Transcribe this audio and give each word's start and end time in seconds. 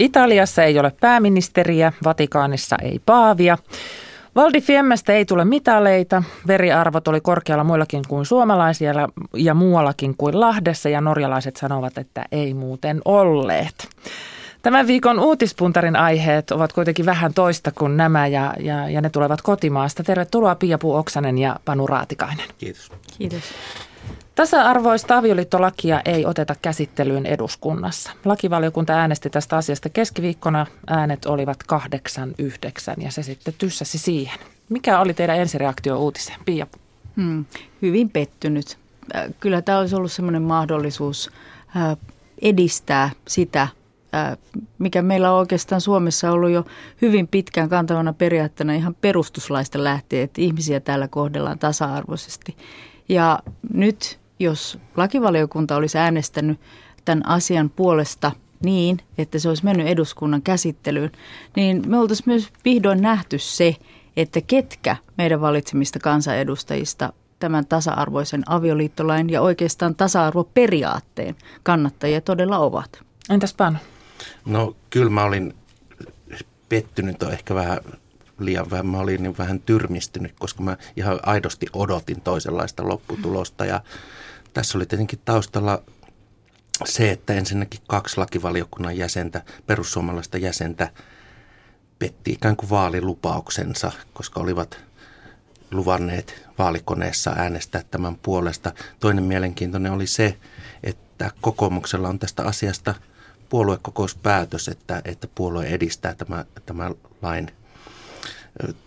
Italiassa 0.00 0.64
ei 0.64 0.78
ole 0.78 0.92
pääministeriä, 1.00 1.92
Vatikaanissa 2.04 2.76
ei 2.82 3.00
paavia. 3.06 3.58
Valdi 4.36 4.60
Fiemmestä 4.60 5.12
ei 5.12 5.24
tule 5.24 5.44
mitaleita. 5.44 6.22
Veriarvot 6.46 7.08
oli 7.08 7.20
korkealla 7.20 7.64
muillakin 7.64 8.02
kuin 8.08 8.26
suomalaisia 8.26 8.92
ja 9.34 9.54
muuallakin 9.54 10.14
kuin 10.18 10.40
Lahdessa 10.40 10.88
ja 10.88 11.00
norjalaiset 11.00 11.56
sanovat, 11.56 11.98
että 11.98 12.24
ei 12.32 12.54
muuten 12.54 13.00
olleet. 13.04 13.88
Tämän 14.62 14.86
viikon 14.86 15.20
uutispuntarin 15.20 15.96
aiheet 15.96 16.50
ovat 16.50 16.72
kuitenkin 16.72 17.06
vähän 17.06 17.34
toista 17.34 17.72
kuin 17.72 17.96
nämä 17.96 18.26
ja, 18.26 18.54
ja, 18.60 18.90
ja 18.90 19.00
ne 19.00 19.10
tulevat 19.10 19.42
kotimaasta. 19.42 20.02
Tervetuloa 20.02 20.54
Pia 20.54 20.78
Puu 20.78 20.94
Oksanen 20.94 21.38
ja 21.38 21.56
Panu 21.64 21.86
Raatikainen. 21.86 22.46
Kiitos. 22.58 22.92
Kiitos. 23.18 23.42
Tasa-arvoista 24.34 25.16
avioliittolakia 25.16 26.00
ei 26.04 26.26
oteta 26.26 26.54
käsittelyyn 26.62 27.26
eduskunnassa. 27.26 28.10
Lakivaliokunta 28.24 28.92
äänesti 28.92 29.30
tästä 29.30 29.56
asiasta 29.56 29.88
keskiviikkona. 29.88 30.66
Äänet 30.86 31.26
olivat 31.26 31.58
8-9 32.98 33.02
ja 33.04 33.10
se 33.10 33.22
sitten 33.22 33.54
tyssäsi 33.58 33.98
siihen. 33.98 34.38
Mikä 34.68 35.00
oli 35.00 35.14
teidän 35.14 35.38
ensireaktio 35.38 35.98
uutiseen, 35.98 36.38
Pia? 36.44 36.66
Hmm, 37.16 37.44
hyvin 37.82 38.10
pettynyt. 38.10 38.78
Äh, 39.14 39.24
kyllä 39.40 39.62
tämä 39.62 39.78
olisi 39.78 39.96
ollut 39.96 40.12
sellainen 40.12 40.42
mahdollisuus 40.42 41.30
äh, 41.76 41.96
edistää 42.42 43.10
sitä, 43.28 43.62
äh, 43.62 44.38
mikä 44.78 45.02
meillä 45.02 45.32
on 45.32 45.38
oikeastaan 45.38 45.80
Suomessa 45.80 46.30
ollut 46.30 46.50
jo 46.50 46.64
hyvin 47.02 47.28
pitkään 47.28 47.68
kantavana 47.68 48.12
periaatteena 48.12 48.74
ihan 48.74 48.94
perustuslaista 48.94 49.84
lähtien, 49.84 50.22
että 50.22 50.40
ihmisiä 50.40 50.80
täällä 50.80 51.08
kohdellaan 51.08 51.58
tasa-arvoisesti. 51.58 52.56
Ja 53.08 53.38
nyt 53.72 54.19
jos 54.40 54.78
lakivaliokunta 54.96 55.76
olisi 55.76 55.98
äänestänyt 55.98 56.60
tämän 57.04 57.26
asian 57.26 57.70
puolesta 57.70 58.32
niin, 58.64 58.98
että 59.18 59.38
se 59.38 59.48
olisi 59.48 59.64
mennyt 59.64 59.86
eduskunnan 59.86 60.42
käsittelyyn, 60.42 61.12
niin 61.56 61.82
me 61.86 61.98
oltaisiin 61.98 62.24
myös 62.26 62.48
vihdoin 62.64 63.02
nähty 63.02 63.38
se, 63.38 63.76
että 64.16 64.40
ketkä 64.40 64.96
meidän 65.18 65.40
valitsemista 65.40 65.98
kansanedustajista 65.98 67.12
tämän 67.38 67.66
tasa-arvoisen 67.66 68.42
avioliittolain 68.46 69.30
ja 69.30 69.42
oikeastaan 69.42 69.94
tasa-arvoperiaatteen 69.94 71.36
kannattajia 71.62 72.20
todella 72.20 72.58
ovat. 72.58 73.02
Entäs 73.30 73.54
Panu? 73.54 73.78
No 74.46 74.76
kyllä 74.90 75.10
mä 75.10 75.24
olin 75.24 75.54
pettynyt 76.68 77.22
on 77.22 77.32
ehkä 77.32 77.54
vähän 77.54 77.78
liian 78.38 78.70
vähän. 78.70 78.86
Mä 78.86 78.98
olin 78.98 79.22
niin 79.22 79.38
vähän 79.38 79.60
tyrmistynyt, 79.60 80.34
koska 80.38 80.62
mä 80.62 80.76
ihan 80.96 81.20
aidosti 81.22 81.66
odotin 81.72 82.20
toisenlaista 82.20 82.88
lopputulosta 82.88 83.64
ja 83.64 83.80
tässä 84.54 84.78
oli 84.78 84.86
tietenkin 84.86 85.20
taustalla 85.24 85.82
se, 86.84 87.10
että 87.10 87.32
ensinnäkin 87.32 87.80
kaksi 87.86 88.16
lakivaliokunnan 88.16 88.96
jäsentä, 88.96 89.42
perussuomalaista 89.66 90.38
jäsentä, 90.38 90.90
petti 91.98 92.32
ikään 92.32 92.56
kuin 92.56 92.70
vaalilupauksensa, 92.70 93.92
koska 94.12 94.40
olivat 94.40 94.78
luvanneet 95.70 96.48
vaalikoneessa 96.58 97.30
äänestää 97.36 97.82
tämän 97.90 98.16
puolesta. 98.16 98.72
Toinen 99.00 99.24
mielenkiintoinen 99.24 99.92
oli 99.92 100.06
se, 100.06 100.38
että 100.82 101.30
kokoomuksella 101.40 102.08
on 102.08 102.18
tästä 102.18 102.42
asiasta 102.42 102.94
puoluekokouspäätös, 103.48 104.68
että, 104.68 105.02
että 105.04 105.28
puolue 105.34 105.66
edistää 105.66 106.14
tämän, 106.14 106.44
tämän 106.66 106.94
lain 107.22 107.50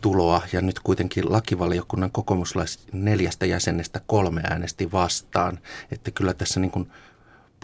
tuloa 0.02 0.42
ja 0.54 0.62
nyt 0.62 0.80
kuitenkin 0.80 1.32
lakivaliokunnan 1.32 2.12
kokoomuslais 2.12 2.80
neljästä 2.92 3.46
jäsenestä 3.46 4.02
kolme 4.08 4.42
äänesti 4.50 4.92
vastaan. 4.92 5.60
Että 5.92 6.12
kyllä 6.12 6.34
tässä 6.34 6.60
niin 6.60 6.72
kuin 6.72 6.92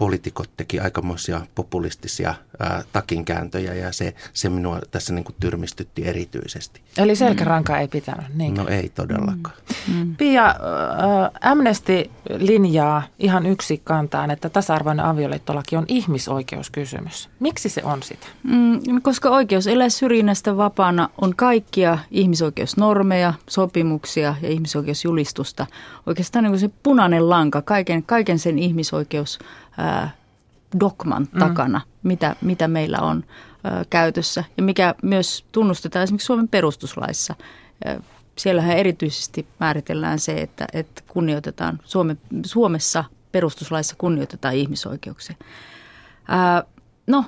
poliitikot 0.00 0.50
teki 0.56 0.80
aikamoisia 0.80 1.40
populistisia 1.54 2.34
ää, 2.58 2.82
takinkääntöjä 2.92 3.74
ja 3.74 3.92
se, 3.92 4.14
se 4.32 4.48
minua 4.48 4.78
tässä 4.90 5.14
niin 5.14 5.24
kuin 5.24 5.36
tyrmistytti 5.40 6.06
erityisesti. 6.08 6.80
Eli 6.98 7.16
selkäranka 7.16 7.72
mm. 7.72 7.78
ei 7.78 7.88
pitänyt, 7.88 8.34
niin? 8.34 8.54
No 8.54 8.68
ei 8.68 8.88
todellakaan. 8.88 9.56
Mm. 9.88 9.94
mm. 9.94 10.16
Pia, 10.16 10.46
äh, 10.46 11.50
Amnesty 11.50 12.10
linjaa 12.38 13.02
ihan 13.18 13.46
yksi 13.46 13.80
kantaan, 13.84 14.30
että 14.30 14.48
tasa-arvoinen 14.48 15.04
avioliittolaki 15.04 15.76
on 15.76 15.84
ihmisoikeuskysymys. 15.88 17.28
Miksi 17.40 17.68
se 17.68 17.82
on 17.84 18.02
sitä? 18.02 18.26
Mm, 18.42 19.02
koska 19.02 19.30
oikeus 19.30 19.66
elää 19.66 19.88
syrjinnästä 19.88 20.56
vapaana 20.56 21.08
on 21.20 21.36
kaikkia 21.36 21.98
ihmisoikeusnormeja, 22.10 23.34
sopimuksia 23.48 24.34
ja 24.42 24.48
ihmisoikeusjulistusta. 24.48 25.66
Oikeastaan 26.06 26.42
niin 26.42 26.52
kuin 26.52 26.60
se 26.60 26.70
punainen 26.82 27.30
lanka, 27.30 27.62
kaiken, 27.62 28.02
kaiken 28.02 28.38
sen 28.38 28.58
ihmisoikeus 28.58 29.38
ää, 29.78 30.10
dogman 30.80 31.28
mm. 31.32 31.38
takana, 31.38 31.80
mitä, 32.02 32.36
mitä 32.40 32.68
meillä 32.68 32.98
on 32.98 33.24
ää, 33.64 33.84
käytössä 33.90 34.44
ja 34.56 34.62
mikä 34.62 34.94
myös 35.02 35.44
tunnustetaan 35.52 36.02
esimerkiksi 36.02 36.26
Suomen 36.26 36.48
perustuslaissa. 36.48 37.34
Ää, 37.84 38.00
siellähän 38.36 38.76
erityisesti 38.76 39.46
määritellään 39.60 40.18
se, 40.18 40.40
että, 40.40 40.66
että 40.72 41.02
kunnioitetaan 41.08 41.80
Suome, 41.84 42.16
Suomessa 42.46 43.04
perustuslaissa 43.32 43.96
kunnioitetaan 43.98 44.54
ihmisoikeuksia. 44.54 45.36
Ää, 46.28 46.64
no, 47.06 47.24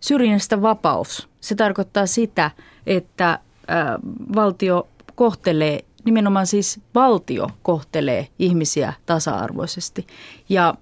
syrjinnästä 0.00 0.62
vapaus. 0.62 1.28
Se 1.40 1.54
tarkoittaa 1.54 2.06
sitä, 2.06 2.50
että 2.86 3.38
ää, 3.68 3.98
valtio 4.34 4.88
kohtelee 5.14 5.84
nimenomaan 6.04 6.46
siis 6.46 6.80
valtio 6.94 7.50
kohtelee 7.62 8.28
ihmisiä 8.38 8.92
tasa-arvoisesti. 9.06 10.06
Ja 10.48 10.74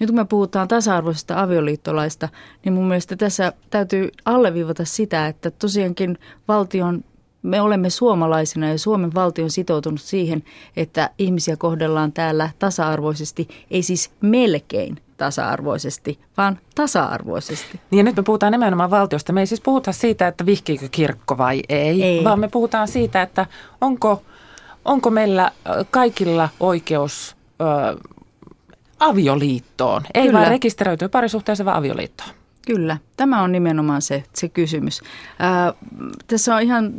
nyt 0.00 0.10
kun 0.10 0.16
me 0.16 0.24
puhutaan 0.24 0.68
tasa-arvoisesta 0.68 1.40
avioliittolaista, 1.40 2.28
niin 2.64 2.72
mun 2.72 2.88
mielestä 2.88 3.16
tässä 3.16 3.52
täytyy 3.70 4.10
alleviivata 4.24 4.84
sitä, 4.84 5.26
että 5.26 5.50
tosiaankin 5.50 6.18
valtion 6.48 7.04
me 7.42 7.60
olemme 7.60 7.90
suomalaisina 7.90 8.68
ja 8.68 8.78
Suomen 8.78 9.14
valtio 9.14 9.44
on 9.44 9.50
sitoutunut 9.50 10.00
siihen, 10.00 10.42
että 10.76 11.10
ihmisiä 11.18 11.56
kohdellaan 11.56 12.12
täällä 12.12 12.50
tasa-arvoisesti, 12.58 13.48
ei 13.70 13.82
siis 13.82 14.10
melkein 14.20 14.98
tasa-arvoisesti, 15.16 16.18
vaan 16.36 16.58
tasa-arvoisesti. 16.74 17.80
Niin 17.90 17.98
ja 17.98 18.04
nyt 18.04 18.16
me 18.16 18.22
puhutaan 18.22 18.52
nimenomaan 18.52 18.90
valtiosta. 18.90 19.32
Me 19.32 19.40
ei 19.40 19.46
siis 19.46 19.60
puhuta 19.60 19.92
siitä, 19.92 20.28
että 20.28 20.46
vihkiikö 20.46 20.88
kirkko 20.90 21.38
vai 21.38 21.62
ei, 21.68 22.02
ei. 22.02 22.24
vaan 22.24 22.40
me 22.40 22.48
puhutaan 22.48 22.88
siitä, 22.88 23.22
että 23.22 23.46
onko, 23.80 24.22
onko 24.84 25.10
meillä 25.10 25.50
kaikilla 25.90 26.48
oikeus 26.60 27.36
avioliittoon. 29.04 30.02
Ei 30.14 30.26
Kyllä. 30.26 30.38
vain 30.38 30.50
rekisteröityy 30.50 31.08
parisuhteeseen, 31.08 31.64
vaan 31.64 31.78
avioliittoon. 31.78 32.30
Kyllä, 32.66 32.98
tämä 33.16 33.42
on 33.42 33.52
nimenomaan 33.52 34.02
se, 34.02 34.24
se 34.34 34.48
kysymys. 34.48 35.02
Ää, 35.38 35.72
tässä 36.26 36.54
on 36.54 36.62
ihan, 36.62 36.92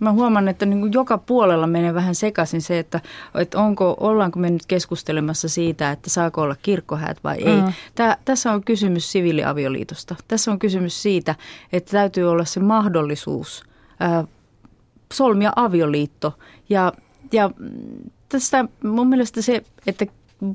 mä 0.00 0.12
huomaan, 0.12 0.48
että 0.48 0.66
niin 0.66 0.80
kuin 0.80 0.92
joka 0.92 1.18
puolella 1.18 1.66
menee 1.66 1.94
vähän 1.94 2.14
sekaisin 2.14 2.62
se, 2.62 2.78
että, 2.78 3.00
että 3.34 3.58
onko, 3.58 3.96
ollaanko 4.00 4.38
me 4.38 4.50
nyt 4.50 4.66
keskustelemassa 4.66 5.48
siitä, 5.48 5.90
että 5.90 6.10
saako 6.10 6.42
olla 6.42 6.56
kirkkohäät 6.62 7.24
vai 7.24 7.36
ei. 7.36 7.60
Mm. 7.60 7.72
Tää, 7.94 8.16
tässä 8.24 8.52
on 8.52 8.64
kysymys 8.64 9.12
siviiliavioliitosta. 9.12 10.16
Tässä 10.28 10.50
on 10.50 10.58
kysymys 10.58 11.02
siitä, 11.02 11.34
että 11.72 11.90
täytyy 11.90 12.30
olla 12.30 12.44
se 12.44 12.60
mahdollisuus 12.60 13.64
ää, 14.00 14.24
solmia 15.12 15.52
avioliitto. 15.56 16.38
Ja, 16.68 16.92
ja 17.32 17.50
tästä 18.28 18.64
mun 18.84 19.08
mielestä 19.08 19.42
se, 19.42 19.62
että 19.86 20.06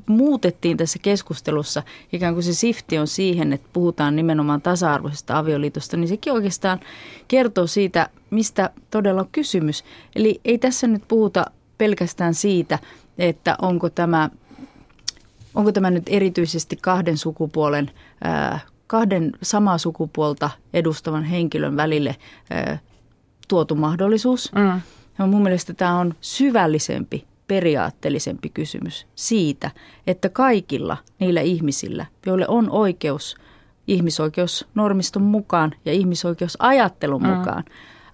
muutettiin 0.06 0.76
tässä 0.76 0.98
keskustelussa, 1.02 1.82
ikään 2.12 2.34
kuin 2.34 2.44
se 2.44 2.54
sifti 2.54 2.98
on 2.98 3.06
siihen, 3.06 3.52
että 3.52 3.68
puhutaan 3.72 4.16
nimenomaan 4.16 4.62
tasa-arvoisesta 4.62 5.38
avioliitosta, 5.38 5.96
niin 5.96 6.08
sekin 6.08 6.32
oikeastaan 6.32 6.80
kertoo 7.28 7.66
siitä, 7.66 8.08
mistä 8.30 8.70
todella 8.90 9.20
on 9.20 9.28
kysymys. 9.32 9.84
Eli 10.16 10.40
ei 10.44 10.58
tässä 10.58 10.86
nyt 10.86 11.02
puhuta 11.08 11.44
pelkästään 11.78 12.34
siitä, 12.34 12.78
että 13.18 13.56
onko 13.62 13.90
tämä, 13.90 14.30
onko 15.54 15.72
tämä 15.72 15.90
nyt 15.90 16.04
erityisesti 16.06 16.76
kahden 16.76 17.18
sukupuolen, 17.18 17.90
kahden 18.86 19.32
samaa 19.42 19.78
sukupuolta 19.78 20.50
edustavan 20.72 21.24
henkilön 21.24 21.76
välille 21.76 22.16
tuotu 23.48 23.74
mahdollisuus. 23.74 24.52
Mm. 24.52 24.80
Ja 25.18 25.26
mun 25.26 25.42
mielestä 25.42 25.74
tämä 25.74 25.98
on 25.98 26.14
syvällisempi 26.20 27.24
periaatteellisempi 27.48 28.48
kysymys 28.48 29.06
siitä, 29.14 29.70
että 30.06 30.28
kaikilla 30.28 30.96
niillä 31.18 31.40
ihmisillä, 31.40 32.06
joille 32.26 32.48
on 32.48 32.70
oikeus 32.70 33.36
ihmisoikeusnormiston 33.86 35.22
mukaan 35.22 35.74
ja 35.84 35.92
ihmisoikeusajattelun 35.92 37.22
mm. 37.22 37.28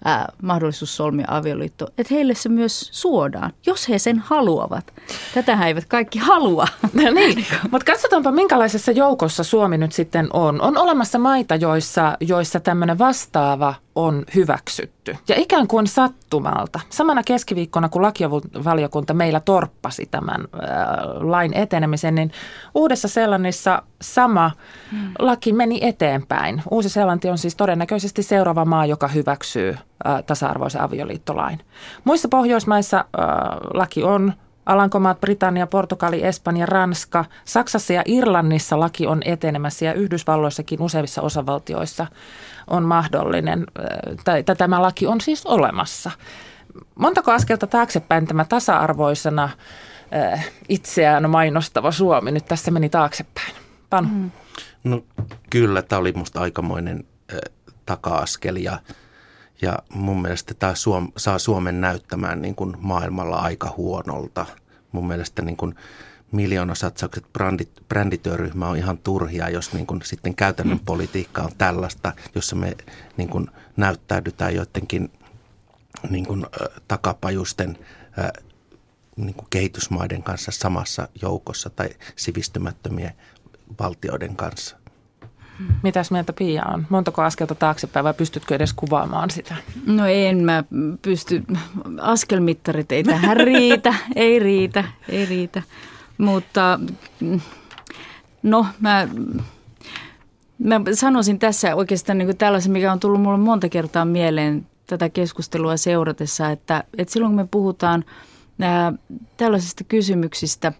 Ää, 0.05 0.33
mahdollisuus 0.41 0.97
solmia 0.97 1.25
avioliitto, 1.29 1.87
että 1.97 2.13
heille 2.13 2.35
se 2.35 2.49
myös 2.49 2.89
suodaan, 2.91 3.53
jos 3.65 3.89
he 3.89 3.99
sen 3.99 4.19
haluavat. 4.19 4.93
Tätähän 5.33 5.67
eivät 5.67 5.85
kaikki 5.85 6.19
halua. 6.19 6.67
No 7.03 7.11
niin, 7.11 7.45
mutta 7.71 7.91
katsotaanpa 7.91 8.31
minkälaisessa 8.31 8.91
joukossa 8.91 9.43
Suomi 9.43 9.77
nyt 9.77 9.91
sitten 9.91 10.27
on. 10.33 10.61
On 10.61 10.77
olemassa 10.77 11.19
maita, 11.19 11.55
joissa, 11.55 12.17
joissa 12.19 12.59
tämmöinen 12.59 12.99
vastaava 12.99 13.75
on 13.95 14.23
hyväksytty. 14.35 15.17
Ja 15.27 15.35
ikään 15.37 15.67
kuin 15.67 15.87
sattumalta, 15.87 16.79
samana 16.89 17.23
keskiviikkona 17.23 17.89
kun 17.89 18.01
lakivaliokunta 18.01 19.13
meillä 19.13 19.39
torppasi 19.39 20.05
tämän 20.11 20.41
äh, 20.41 20.69
lain 21.19 21.53
etenemisen, 21.53 22.15
niin 22.15 22.31
Uudessa 22.75 23.07
Seelannissa 23.07 23.83
sama 24.01 24.51
hmm. 24.91 25.11
laki 25.19 25.53
meni 25.53 25.79
eteenpäin. 25.81 26.63
Uusi-Seelanti 26.71 27.29
on 27.29 27.37
siis 27.37 27.55
todennäköisesti 27.55 28.23
seuraava 28.23 28.65
maa, 28.65 28.85
joka 28.85 29.07
hyväksyy 29.07 29.75
tasa-arvoisen 30.25 30.81
avioliittolain. 30.81 31.59
Muissa 32.03 32.27
Pohjoismaissa 32.27 32.97
äh, 32.97 33.25
laki 33.73 34.03
on 34.03 34.33
Alankomaat, 34.65 35.21
Britannia, 35.21 35.67
Portugali, 35.67 36.23
Espanja, 36.23 36.65
Ranska, 36.65 37.25
Saksassa 37.45 37.93
ja 37.93 38.01
Irlannissa 38.05 38.79
laki 38.79 39.07
on 39.07 39.21
etenemässä 39.25 39.85
ja 39.85 39.93
Yhdysvalloissakin 39.93 40.81
useimmissa 40.81 41.21
osavaltioissa 41.21 42.07
on 42.67 42.83
mahdollinen, 42.83 43.65
tai, 44.23 44.43
tai 44.43 44.55
tämä 44.55 44.81
laki 44.81 45.07
on 45.07 45.21
siis 45.21 45.45
olemassa. 45.45 46.11
Montako 46.95 47.31
askelta 47.31 47.67
taaksepäin 47.67 48.27
tämä 48.27 48.45
tasa-arvoisena 48.45 49.49
itseään 50.69 51.29
mainostava 51.29 51.91
Suomi 51.91 52.31
nyt 52.31 52.45
tässä 52.45 52.71
meni 52.71 52.89
taaksepäin? 52.89 53.55
Panu? 53.89 54.07
Mm. 54.07 54.31
No 54.83 55.03
kyllä, 55.49 55.81
tämä 55.81 55.99
oli 55.99 56.11
minusta 56.11 56.41
aikamoinen 56.41 57.03
äh, 57.33 57.39
taka-askel 57.85 58.55
ja, 58.55 58.79
ja 59.61 59.79
mun 59.93 60.21
mielestä 60.21 60.53
tämä 60.53 60.75
Suom, 60.75 61.11
saa 61.17 61.39
Suomen 61.39 61.81
näyttämään 61.81 62.41
niin 62.41 62.55
kuin 62.55 62.75
maailmalla 62.79 63.35
aika 63.35 63.73
huonolta. 63.77 64.45
Mun 64.91 65.07
mielestä 65.07 65.41
niin 65.41 65.57
kuin, 65.57 65.75
miljoonasatsaukset 66.33 67.33
brändit, 67.33 67.71
brändityöryhmä 67.89 68.67
on 68.67 68.77
ihan 68.77 68.97
turhia, 68.97 69.49
jos 69.49 69.73
niin 69.73 69.87
kuin 69.87 70.01
sitten 70.03 70.35
käytännön 70.35 70.77
mm. 70.77 70.85
politiikka 70.85 71.41
on 71.41 71.51
tällaista, 71.57 72.11
jossa 72.35 72.55
me 72.55 72.77
niin 73.17 73.29
kuin 73.29 73.47
näyttäydytään 73.77 74.55
joidenkin 74.55 75.11
niin 76.09 76.25
kuin, 76.25 76.45
äh, 76.45 76.81
takapajusten 76.87 77.77
äh, 78.19 78.31
niin 79.15 79.35
kuin 79.35 79.47
kehitysmaiden 79.49 80.23
kanssa 80.23 80.51
samassa 80.51 81.07
joukossa 81.21 81.69
tai 81.69 81.89
sivistymättömien 82.15 83.13
valtioiden 83.79 84.35
kanssa. 84.35 84.77
Mitäs 85.83 86.11
mieltä 86.11 86.33
Pia 86.33 86.63
on? 86.65 86.87
Montako 86.89 87.21
askelta 87.21 87.55
taaksepäin 87.55 88.03
vai 88.03 88.13
pystytkö 88.13 88.55
edes 88.55 88.73
kuvaamaan 88.73 89.29
sitä? 89.29 89.55
No 89.85 90.07
en 90.07 90.43
mä 90.43 90.63
pysty. 91.01 91.43
Askelmittarit 92.01 92.91
ei 92.91 93.03
tähän 93.03 93.37
riitä, 93.37 93.93
ei 94.15 94.39
riitä, 94.39 94.83
ei 95.09 95.25
riitä. 95.25 95.61
Mutta 96.17 96.79
no 98.43 98.65
mä, 98.79 99.07
mä 100.59 100.81
sanoisin 100.93 101.39
tässä 101.39 101.75
oikeastaan 101.75 102.17
niin 102.17 102.37
tällaisen, 102.37 102.71
mikä 102.71 102.91
on 102.91 102.99
tullut 102.99 103.21
mulle 103.21 103.37
monta 103.37 103.69
kertaa 103.69 104.05
mieleen 104.05 104.67
tätä 104.87 105.09
keskustelua 105.09 105.77
seuratessa, 105.77 106.49
että, 106.49 106.83
että 106.97 107.13
silloin 107.13 107.31
kun 107.31 107.41
me 107.41 107.47
puhutaan 107.51 108.05
ää, 108.61 108.93
tällaisista 109.37 109.83
kysymyksistä, 109.83 110.73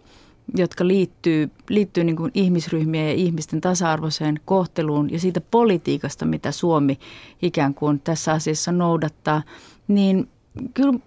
jotka 0.56 0.86
liittyy, 0.86 1.50
liittyy 1.68 2.04
niin 2.04 2.16
kuin 2.16 2.30
ihmisryhmien 2.34 3.06
ja 3.06 3.14
ihmisten 3.14 3.60
tasa-arvoiseen 3.60 4.40
kohteluun 4.44 5.10
ja 5.10 5.18
siitä 5.18 5.40
politiikasta, 5.40 6.24
mitä 6.24 6.52
Suomi 6.52 6.98
ikään 7.42 7.74
kuin 7.74 8.00
tässä 8.00 8.32
asiassa 8.32 8.72
noudattaa, 8.72 9.42
niin 9.88 10.28
kyllä 10.74 10.98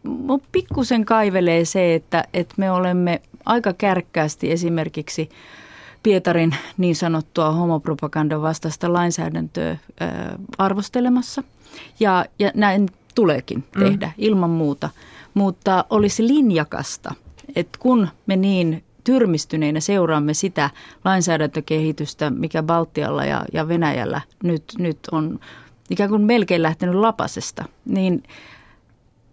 pikkusen 0.52 1.06
kaivelee 1.06 1.66
se, 1.66 1.96
että, 1.96 2.24
että 2.34 2.56
me 2.58 2.72
olemme 2.72 3.22
aika 3.46 3.74
kärkkäästi 3.74 4.52
esimerkiksi 4.52 5.30
Pietarin 6.04 6.56
niin 6.78 6.96
sanottua 6.96 7.52
homopropagandan 7.52 8.42
vastaista 8.42 8.94
lainsäädäntöä 8.94 9.78
ää, 10.00 10.36
arvostelemassa. 10.58 11.44
Ja, 12.00 12.26
ja 12.40 12.52
näin 12.56 12.90
tuleekin 13.16 13.58
mm. 13.58 13.84
tehdä 13.84 14.08
mm. 14.08 14.14
ilman 14.18 14.50
muuta. 14.50 14.90
Mutta 15.34 15.86
olisi 15.90 16.28
linjakasta, 16.28 17.16
että 17.56 17.80
kun 17.82 18.08
me 18.26 18.36
niin 18.36 18.84
tyrmistyneinä 19.12 19.80
seuraamme 19.80 20.34
sitä 20.34 20.70
lainsäädäntökehitystä, 21.06 22.30
mikä 22.30 22.64
Baltialla 22.64 23.26
ja, 23.26 23.46
ja 23.54 23.68
Venäjällä 23.68 24.22
nyt, 24.44 24.64
nyt 24.78 25.00
on 25.12 25.40
ikään 25.90 26.10
kuin 26.10 26.22
melkein 26.22 26.64
lähtenyt 26.64 26.96
lapasesta, 26.96 27.66
niin 27.86 28.24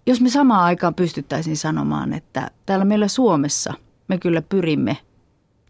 jos 0.06 0.20
me 0.20 0.30
samaan 0.30 0.64
aikaan 0.64 0.94
pystyttäisiin 0.94 1.56
sanomaan, 1.56 2.12
että 2.12 2.50
täällä 2.66 2.84
meillä 2.84 3.08
Suomessa– 3.08 3.74
me 4.08 4.18
kyllä 4.18 4.42
pyrimme 4.42 4.96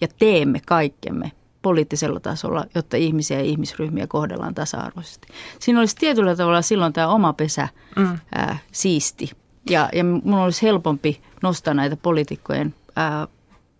ja 0.01 0.09
teemme 0.19 0.61
kaikkemme 0.67 1.33
poliittisella 1.63 2.21
tasolla, 2.21 2.65
jotta 2.75 2.97
ihmisiä 2.97 3.39
ja 3.39 3.45
ihmisryhmiä 3.45 4.07
kohdellaan 4.07 4.55
tasa-arvoisesti. 4.55 5.29
Siinä 5.59 5.81
olisi 5.81 5.97
tietyllä 5.97 6.37
tavalla 6.37 6.63
silloin 6.63 6.93
tämä 6.93 7.09
oma 7.09 7.33
pesä 7.33 7.69
mm. 7.97 8.19
ää, 8.35 8.59
siisti. 8.73 9.31
Ja, 9.71 9.89
ja 9.93 10.05
mun 10.05 10.35
olisi 10.35 10.63
helpompi 10.63 11.21
nostaa 11.43 11.75
näitä 11.75 11.97
poliitikkojen 11.97 12.75
ää, 12.97 13.29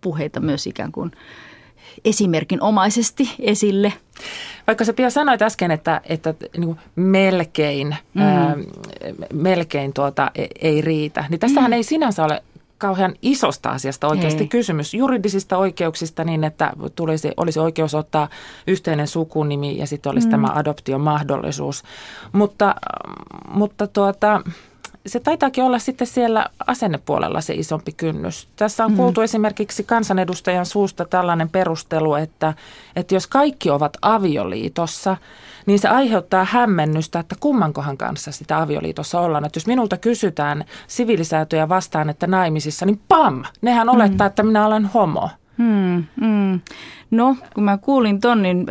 puheita 0.05 0.39
myös 0.39 0.67
ikään 0.67 0.91
kuin 0.91 1.11
esimerkinomaisesti 2.05 3.35
esille. 3.39 3.93
Vaikka 4.67 4.85
sä 4.85 4.93
pian 4.93 5.11
sanoit 5.11 5.41
äsken, 5.41 5.71
että, 5.71 6.01
että 6.05 6.33
niin 6.57 6.65
kuin 6.65 6.79
melkein, 6.95 7.95
mm. 8.13 8.21
ää, 8.21 8.55
melkein 9.33 9.93
tuota, 9.93 10.31
ei, 10.35 10.47
ei 10.61 10.81
riitä, 10.81 11.25
niin 11.29 11.39
tässähän 11.39 11.71
mm. 11.71 11.73
ei 11.73 11.83
sinänsä 11.83 12.23
ole 12.23 12.43
kauhean 12.77 13.13
isosta 13.21 13.69
asiasta 13.69 14.07
oikeasti 14.07 14.43
Ei. 14.43 14.47
kysymys. 14.47 14.93
Juridisista 14.93 15.57
oikeuksista 15.57 16.23
niin, 16.23 16.43
että 16.43 16.73
tulisi, 16.95 17.31
olisi 17.37 17.59
oikeus 17.59 17.95
ottaa 17.95 18.29
yhteinen 18.67 19.07
sukunimi 19.07 19.77
ja 19.77 19.87
sitten 19.87 20.11
olisi 20.11 20.27
mm. 20.27 20.31
tämä 20.31 20.47
adoption 20.55 21.01
mahdollisuus. 21.01 21.83
Mutta, 22.31 22.75
mutta 23.49 23.87
tuota, 23.87 24.41
se 25.05 25.19
taitaakin 25.19 25.63
olla 25.63 25.79
sitten 25.79 26.07
siellä 26.07 26.45
asennepuolella 26.67 27.41
se 27.41 27.53
isompi 27.53 27.91
kynnys. 27.91 28.47
Tässä 28.55 28.85
on 28.85 28.91
mm. 28.91 28.97
kuultu 28.97 29.21
esimerkiksi 29.21 29.83
kansanedustajan 29.83 30.65
suusta 30.65 31.05
tällainen 31.05 31.49
perustelu, 31.49 32.15
että, 32.15 32.53
että 32.95 33.15
jos 33.15 33.27
kaikki 33.27 33.69
ovat 33.69 33.97
avioliitossa– 34.01 35.17
niin 35.65 35.79
se 35.79 35.87
aiheuttaa 35.87 36.47
hämmennystä, 36.49 37.19
että 37.19 37.35
kummankohan 37.39 37.97
kanssa 37.97 38.31
sitä 38.31 38.61
avioliitossa 38.61 39.19
ollaan. 39.19 39.45
Että 39.45 39.57
jos 39.57 39.67
minulta 39.67 39.97
kysytään 39.97 40.65
sivilisäätöjä 40.87 41.69
vastaan, 41.69 42.09
että 42.09 42.27
naimisissa, 42.27 42.85
niin 42.85 43.01
pam, 43.07 43.43
nehän 43.61 43.89
olettaa, 43.89 44.27
mm. 44.27 44.29
että 44.29 44.43
minä 44.43 44.65
olen 44.65 44.85
homo. 44.85 45.29
Hmm, 45.57 46.03
hmm. 46.21 46.59
No, 47.11 47.35
kun 47.53 47.63
mä 47.63 47.77
kuulin 47.77 48.21
ton, 48.21 48.41
niin 48.41 48.65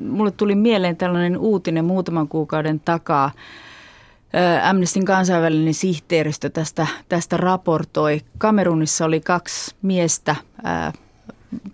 mulle 0.00 0.30
tuli 0.30 0.54
mieleen 0.54 0.96
tällainen 0.96 1.38
uutinen 1.38 1.84
muutaman 1.84 2.28
kuukauden 2.28 2.80
takaa. 2.80 3.30
Amnestin 4.62 5.04
kansainvälinen 5.04 5.74
sihteeristö 5.74 6.50
tästä, 6.50 6.86
tästä 7.08 7.36
raportoi. 7.36 8.20
Kamerunissa 8.38 9.04
oli 9.04 9.20
kaksi 9.20 9.74
miestä 9.82 10.36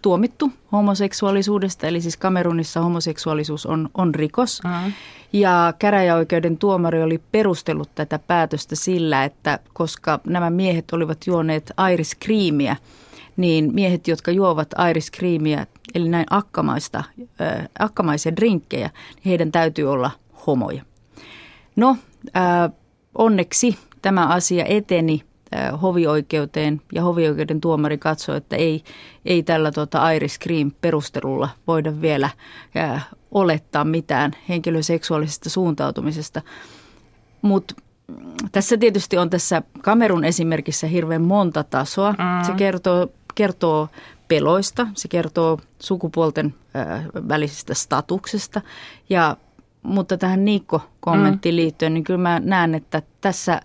tuomittu 0.02 0.52
homoseksuaalisuudesta, 0.72 1.86
eli 1.86 2.00
siis 2.00 2.16
Kamerunissa 2.16 2.80
homoseksuaalisuus 2.80 3.66
on, 3.66 3.88
on 3.94 4.14
rikos. 4.14 4.60
Mm. 4.64 4.92
Ja 5.32 5.74
käräjäoikeuden 5.78 6.58
tuomari 6.58 7.02
oli 7.02 7.20
perustellut 7.32 7.90
tätä 7.94 8.18
päätöstä 8.18 8.76
sillä, 8.76 9.24
että 9.24 9.58
koska 9.72 10.20
nämä 10.26 10.50
miehet 10.50 10.92
olivat 10.92 11.26
juoneet 11.26 11.72
kriimiä, 12.20 12.76
niin 13.36 13.74
miehet, 13.74 14.08
jotka 14.08 14.30
juovat 14.30 14.68
kriimiä, 15.10 15.66
eli 15.94 16.08
näin 16.08 16.26
akkamaista, 16.30 17.04
äh, 17.40 17.68
akkamaisia 17.78 18.36
drinkkejä, 18.36 18.90
heidän 19.24 19.52
täytyy 19.52 19.92
olla 19.92 20.10
homoja. 20.46 20.82
No, 21.76 21.96
äh, 22.36 22.70
onneksi 23.14 23.78
tämä 24.02 24.26
asia 24.26 24.64
eteni 24.64 25.22
hovioikeuteen 25.82 26.82
ja 26.92 27.02
hovioikeuden 27.02 27.60
tuomari 27.60 27.98
katsoi, 27.98 28.36
että 28.36 28.56
ei, 28.56 28.84
ei 29.24 29.42
tällä 29.42 29.72
tuota 29.72 30.10
Iris 30.10 30.38
Cream 30.40 30.72
perustelulla 30.80 31.48
voida 31.66 32.00
vielä 32.00 32.30
ää, 32.74 33.00
olettaa 33.30 33.84
mitään 33.84 34.32
henkilön 34.48 34.84
seksuaalisesta 34.84 35.50
suuntautumisesta. 35.50 36.42
Mutta 37.42 37.74
tässä 38.52 38.76
tietysti 38.76 39.18
on 39.18 39.30
tässä 39.30 39.62
Kamerun 39.82 40.24
esimerkissä 40.24 40.86
hirveän 40.86 41.22
monta 41.22 41.64
tasoa. 41.64 42.12
Mm. 42.12 42.46
Se 42.46 42.52
kertoo, 42.52 43.08
kertoo 43.34 43.88
peloista, 44.28 44.86
se 44.94 45.08
kertoo 45.08 45.58
sukupuolten 45.78 46.54
ää, 46.74 47.04
välisestä 47.28 47.74
statuksesta 47.74 48.60
ja 49.10 49.36
mutta 49.82 50.18
tähän 50.18 50.44
Niikko-kommenttiin 50.44 51.54
mm. 51.54 51.56
liittyen, 51.56 51.94
niin 51.94 52.04
kyllä 52.04 52.20
mä 52.20 52.40
näen, 52.44 52.74
että 52.74 53.02
tässä 53.20 53.60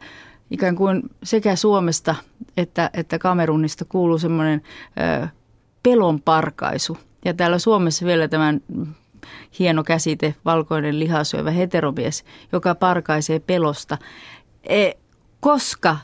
ikään 0.52 0.76
kuin 0.76 1.04
sekä 1.24 1.56
Suomesta 1.56 2.16
että, 2.58 2.90
että 2.94 3.20
Kamerunista 3.20 3.86
kuuluu 3.86 4.18
semmoinen 4.18 4.62
pelon 5.84 6.22
parkaisu. 6.22 6.98
Ja 7.26 7.34
täällä 7.34 7.60
Suomessa 7.60 8.06
vielä 8.06 8.28
tämän 8.28 8.62
hieno 9.60 9.84
käsite, 9.84 10.36
valkoinen 10.46 11.00
lihasyövä 11.00 11.52
heteromies, 11.52 12.24
joka 12.52 12.76
parkaisee 12.76 13.40
pelosta, 13.40 13.98
e, 14.64 14.92
koska 15.40 15.98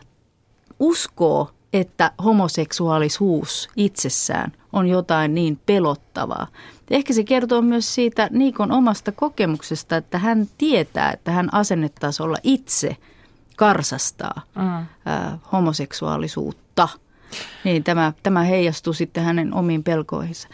uskoo, 0.80 1.50
että 1.74 2.12
homoseksuaalisuus 2.24 3.70
itsessään 3.76 4.52
on 4.74 4.88
jotain 4.88 5.36
niin 5.36 5.60
pelottavaa. 5.66 6.48
Ehkä 6.92 7.14
se 7.14 7.24
kertoo 7.24 7.62
myös 7.62 7.96
siitä 7.96 8.28
Niikon 8.32 8.72
omasta 8.72 9.12
kokemuksesta, 9.12 9.98
että 9.98 10.18
hän 10.18 10.48
tietää, 10.58 11.12
että 11.12 11.32
hän 11.32 11.54
asennetasolla 11.54 12.38
itse 12.44 12.98
karsastaa 13.56 14.42
mm. 14.56 14.86
ää, 15.06 15.38
homoseksuaalisuutta. 15.52 16.90
Niin 17.64 17.84
tämä, 17.84 18.14
tämä 18.24 18.44
heijastuu 18.44 18.94
sitten 18.94 19.24
hänen 19.24 19.54
omiin 19.54 19.84
pelkoihinsa. 19.84 20.48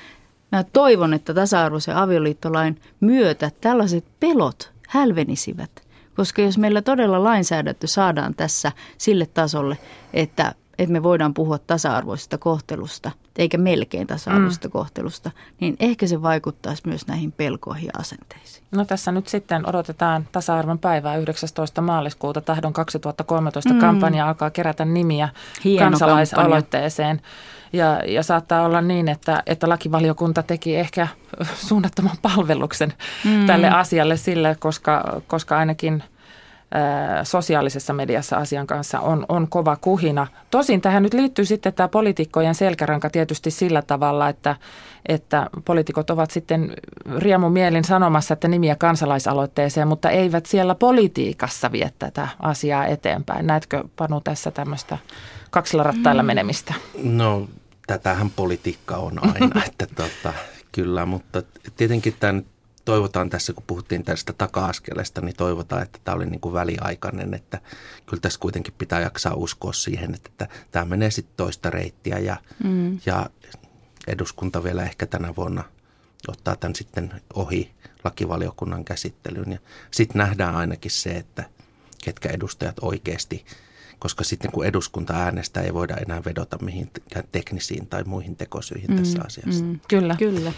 Mä 0.51 0.63
toivon, 0.63 1.13
että 1.13 1.33
tasa-arvoisen 1.33 1.95
avioliittolain 1.95 2.81
myötä 2.99 3.51
tällaiset 3.61 4.05
pelot 4.19 4.71
hälvenisivät. 4.88 5.71
Koska 6.15 6.41
jos 6.41 6.57
meillä 6.57 6.81
todella 6.81 7.23
lainsäädäntö 7.23 7.88
saadaan 7.88 8.35
tässä 8.35 8.71
sille 8.97 9.25
tasolle, 9.25 9.77
että 10.13 10.55
että 10.79 10.93
me 10.93 11.03
voidaan 11.03 11.33
puhua 11.33 11.57
tasa-arvoisesta 11.57 12.38
kohtelusta, 12.38 13.12
eikä 13.38 13.57
melkein 13.57 14.07
tasa-arvoisesta 14.07 14.67
mm. 14.67 14.71
kohtelusta, 14.71 15.31
niin 15.59 15.75
ehkä 15.79 16.07
se 16.07 16.21
vaikuttaisi 16.21 16.83
myös 16.86 17.07
näihin 17.07 17.31
pelkoihin 17.31 17.86
ja 17.86 18.00
asenteisiin. 18.00 18.63
No 18.71 18.86
tässä 18.86 19.12
nyt 19.12 19.27
sitten 19.27 19.69
odotetaan 19.69 20.27
tasa-arvon 20.31 20.79
päivää 20.79 21.17
19. 21.17 21.81
maaliskuuta. 21.81 22.41
Tahdon 22.41 22.74
2013 22.74 23.74
mm. 23.74 23.79
kampanja 23.79 24.27
alkaa 24.27 24.50
kerätä 24.50 24.86
nimiä 24.86 25.29
Hieno 25.63 25.86
kansalaisaloitteeseen. 25.86 27.17
Kampanja. 27.17 27.59
Ja, 27.74 28.01
ja 28.05 28.24
saattaa 28.24 28.65
olla 28.65 28.81
niin, 28.81 29.07
että, 29.07 29.43
että 29.45 29.69
lakivaliokunta 29.69 30.43
teki 30.43 30.75
ehkä 30.75 31.07
suunnattoman 31.67 32.17
palveluksen 32.21 32.93
mm. 33.25 33.45
tälle 33.45 33.69
asialle 33.69 34.17
sille, 34.17 34.55
koska, 34.59 35.21
koska 35.27 35.57
ainakin– 35.57 36.03
sosiaalisessa 37.23 37.93
mediassa 37.93 38.38
asian 38.38 38.67
kanssa 38.67 38.99
on, 38.99 39.25
on 39.29 39.47
kova 39.49 39.75
kuhina. 39.81 40.27
Tosin 40.51 40.81
tähän 40.81 41.03
nyt 41.03 41.13
liittyy 41.13 41.45
sitten 41.45 41.73
tämä 41.73 41.88
poliitikkojen 41.88 42.55
selkäranka 42.55 43.09
tietysti 43.09 43.51
sillä 43.51 43.81
tavalla, 43.81 44.29
että, 44.29 44.55
että 45.05 45.49
poliitikot 45.65 46.09
ovat 46.09 46.31
sitten 46.31 46.73
riemumielin 47.17 47.83
sanomassa, 47.83 48.33
että 48.33 48.47
nimiä 48.47 48.75
kansalaisaloitteeseen, 48.75 49.88
mutta 49.88 50.09
eivät 50.09 50.45
siellä 50.45 50.75
politiikassa 50.75 51.71
vie 51.71 51.91
tätä 51.99 52.27
asiaa 52.39 52.85
eteenpäin. 52.85 53.47
Näetkö 53.47 53.83
Panu 53.95 54.21
tässä 54.21 54.51
tämmöistä 54.51 54.97
kaksilla 55.51 55.83
rattailla 55.83 56.23
mm. 56.23 56.27
menemistä? 56.27 56.73
No 57.03 57.47
tätähän 57.88 58.29
politiikka 58.29 58.97
on 58.97 59.19
aina, 59.33 59.61
että 59.67 59.88
tota, 59.95 60.33
kyllä, 60.71 61.05
mutta 61.05 61.43
tietenkin 61.77 62.15
tämän 62.19 62.45
toivotaan 62.89 63.29
tässä, 63.29 63.53
kun 63.53 63.63
puhuttiin 63.67 64.03
tästä 64.03 64.34
taka-askeleesta, 64.34 65.22
niin 65.22 65.36
toivotaan, 65.36 65.81
että 65.81 66.00
tämä 66.03 66.15
oli 66.15 66.25
niin 66.25 66.39
kuin 66.39 66.53
väliaikainen, 66.53 67.34
että 67.34 67.62
kyllä 68.05 68.22
tässä 68.22 68.39
kuitenkin 68.39 68.74
pitää 68.77 69.00
jaksaa 69.00 69.34
uskoa 69.34 69.74
siihen, 69.74 70.15
että 70.15 70.48
tämä 70.72 70.86
menee 70.86 71.12
sitten 71.12 71.34
toista 71.38 71.69
reittiä 71.69 72.19
ja, 72.19 72.38
mm. 72.63 73.00
ja 73.05 73.29
eduskunta 74.08 74.63
vielä 74.63 74.84
ehkä 74.84 75.05
tänä 75.05 75.36
vuonna 75.36 75.63
ottaa 76.27 76.55
tämän 76.55 76.75
sitten 76.75 77.22
ohi 77.34 77.72
lakivaliokunnan 78.03 78.86
käsittelyyn 78.86 79.51
ja 79.51 79.60
sitten 79.91 80.19
nähdään 80.19 80.55
ainakin 80.55 80.91
se, 80.91 81.10
että 81.10 81.43
ketkä 82.03 82.29
edustajat 82.29 82.75
oikeasti 82.81 83.46
koska 84.00 84.24
sitten 84.24 84.51
kun 84.51 84.65
eduskunta 84.65 85.13
äänestää, 85.13 85.63
ei 85.63 85.74
voida 85.74 85.96
enää 85.96 86.22
vedota 86.25 86.58
mihinkään 86.62 87.25
teknisiin 87.31 87.88
tai 87.88 88.03
muihin 88.03 88.36
tekosyihin 88.36 88.91
mm, 88.91 88.98
tässä 88.98 89.19
asiassa. 89.25 89.63
Mm, 89.63 89.79
kyllä. 89.88 90.15
kyllä. 90.15 90.53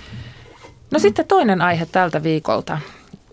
No 0.91 0.99
sitten 0.99 1.27
toinen 1.27 1.61
aihe 1.61 1.87
tältä 1.91 2.23
viikolta. 2.23 2.77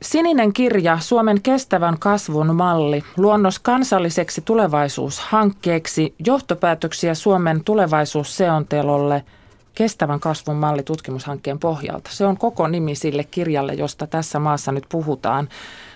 Sininen 0.02 0.52
kirja 0.52 0.98
Suomen 1.00 1.42
kestävän 1.42 1.98
kasvun 1.98 2.56
malli, 2.56 3.04
luonnos 3.16 3.58
kansalliseksi 3.58 4.40
tulevaisuushankkeeksi, 4.40 6.14
johtopäätöksiä 6.26 7.14
Suomen 7.14 7.64
tulevaisuusseontelolle 7.64 9.24
kestävän 9.74 10.20
kasvun 10.20 10.56
malli 10.56 10.82
tutkimushankkeen 10.82 11.58
pohjalta. 11.58 12.10
Se 12.12 12.26
on 12.26 12.36
koko 12.36 12.68
nimi 12.68 12.94
sille 12.94 13.24
kirjalle, 13.24 13.74
josta 13.74 14.06
tässä 14.06 14.38
maassa 14.38 14.72
nyt 14.72 14.84
puhutaan. 14.88 15.48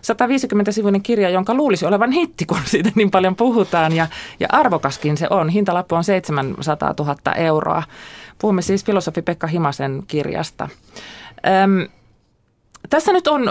150-sivuinen 0.02 1.02
kirja, 1.02 1.30
jonka 1.30 1.54
luulisi 1.54 1.86
olevan 1.86 2.12
hitti, 2.12 2.46
kun 2.46 2.58
siitä 2.64 2.90
niin 2.94 3.10
paljon 3.10 3.36
puhutaan 3.36 3.92
ja, 3.92 4.06
ja 4.40 4.46
arvokaskin 4.50 5.16
se 5.16 5.26
on. 5.30 5.48
Hintalappu 5.48 5.94
on 5.94 6.04
700 6.04 6.94
000 6.98 7.34
euroa. 7.36 7.82
Puhumme 8.42 8.62
siis 8.62 8.84
filosofi 8.84 9.22
Pekka 9.22 9.46
Himasen 9.46 10.02
kirjasta. 10.06 10.68
Öm, 11.62 11.88
tässä 12.90 13.12
nyt 13.12 13.26
on 13.26 13.42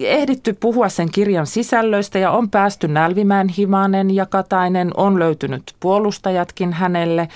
ehditty 0.00 0.52
puhua 0.52 0.88
sen 0.88 1.10
kirjan 1.10 1.46
sisällöistä 1.46 2.18
ja 2.18 2.30
on 2.30 2.50
päästy 2.50 2.88
Nälvimään, 2.88 3.48
Himanen 3.48 4.10
ja 4.10 4.26
Katainen, 4.26 4.90
on 4.96 5.18
löytynyt 5.18 5.62
puolustajatkin 5.80 6.72
hänelle. 6.72 7.28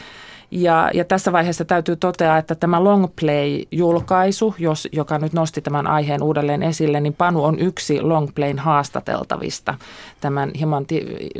Ja, 0.51 0.91
ja 0.95 1.05
tässä 1.05 1.33
vaiheessa 1.33 1.65
täytyy 1.65 1.97
totea, 1.97 2.39
että 2.39 2.55
tämä 2.55 2.85
Longplay-julkaisu, 2.85 4.55
jos, 4.59 4.89
joka 4.93 5.19
nyt 5.19 5.33
nosti 5.33 5.61
tämän 5.61 5.87
aiheen 5.87 6.23
uudelleen 6.23 6.63
esille, 6.63 7.01
niin 7.01 7.15
Panu 7.15 7.45
on 7.45 7.59
yksi 7.59 8.01
Longplayn 8.01 8.59
haastateltavista 8.59 9.75
tämän 10.21 10.51
Himan, 10.61 10.87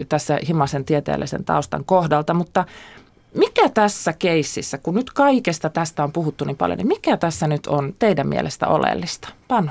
tässä 0.09 0.39
Himasen 0.49 0.85
tieteellisen 0.85 1.45
taustan 1.45 1.85
kohdalta. 1.85 2.35
Mutta 2.35 2.65
mikä 3.39 3.69
tässä 3.69 4.13
keississä, 4.13 4.79
kun 4.79 4.95
nyt 4.95 5.11
kaikesta 5.11 5.71
tästä 5.71 6.05
on 6.05 6.13
puhuttu 6.13 6.45
niin 6.45 6.57
paljon, 6.57 6.79
niin 6.79 6.89
mikä 6.89 7.17
tässä 7.17 7.47
nyt 7.47 7.67
on 7.67 7.95
teidän 7.99 8.29
mielestä 8.29 8.67
oleellista? 8.67 9.29
Pano. 9.49 9.71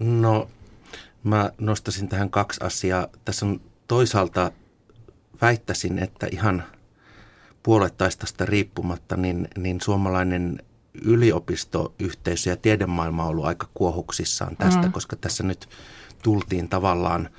No, 0.00 0.48
mä 1.24 1.50
nostasin 1.60 2.08
tähän 2.08 2.30
kaksi 2.30 2.60
asiaa. 2.64 3.06
Tässä 3.24 3.46
on 3.46 3.60
toisaalta 3.88 4.50
väittäisin, 5.40 5.98
että 5.98 6.26
ihan 6.32 6.64
puolettaistasta 7.62 8.46
riippumatta, 8.46 9.16
niin, 9.16 9.48
niin 9.56 9.80
suomalainen 9.80 10.62
yliopistoyhteisö 11.02 12.50
ja 12.50 12.56
tiedemaailma 12.56 13.22
on 13.22 13.28
ollut 13.28 13.44
aika 13.44 13.68
kuohuksissaan 13.74 14.56
tästä, 14.56 14.82
mm. 14.82 14.92
koska 14.92 15.16
tässä 15.16 15.42
nyt 15.44 15.68
tultiin 16.22 16.68
tavallaan 16.68 17.30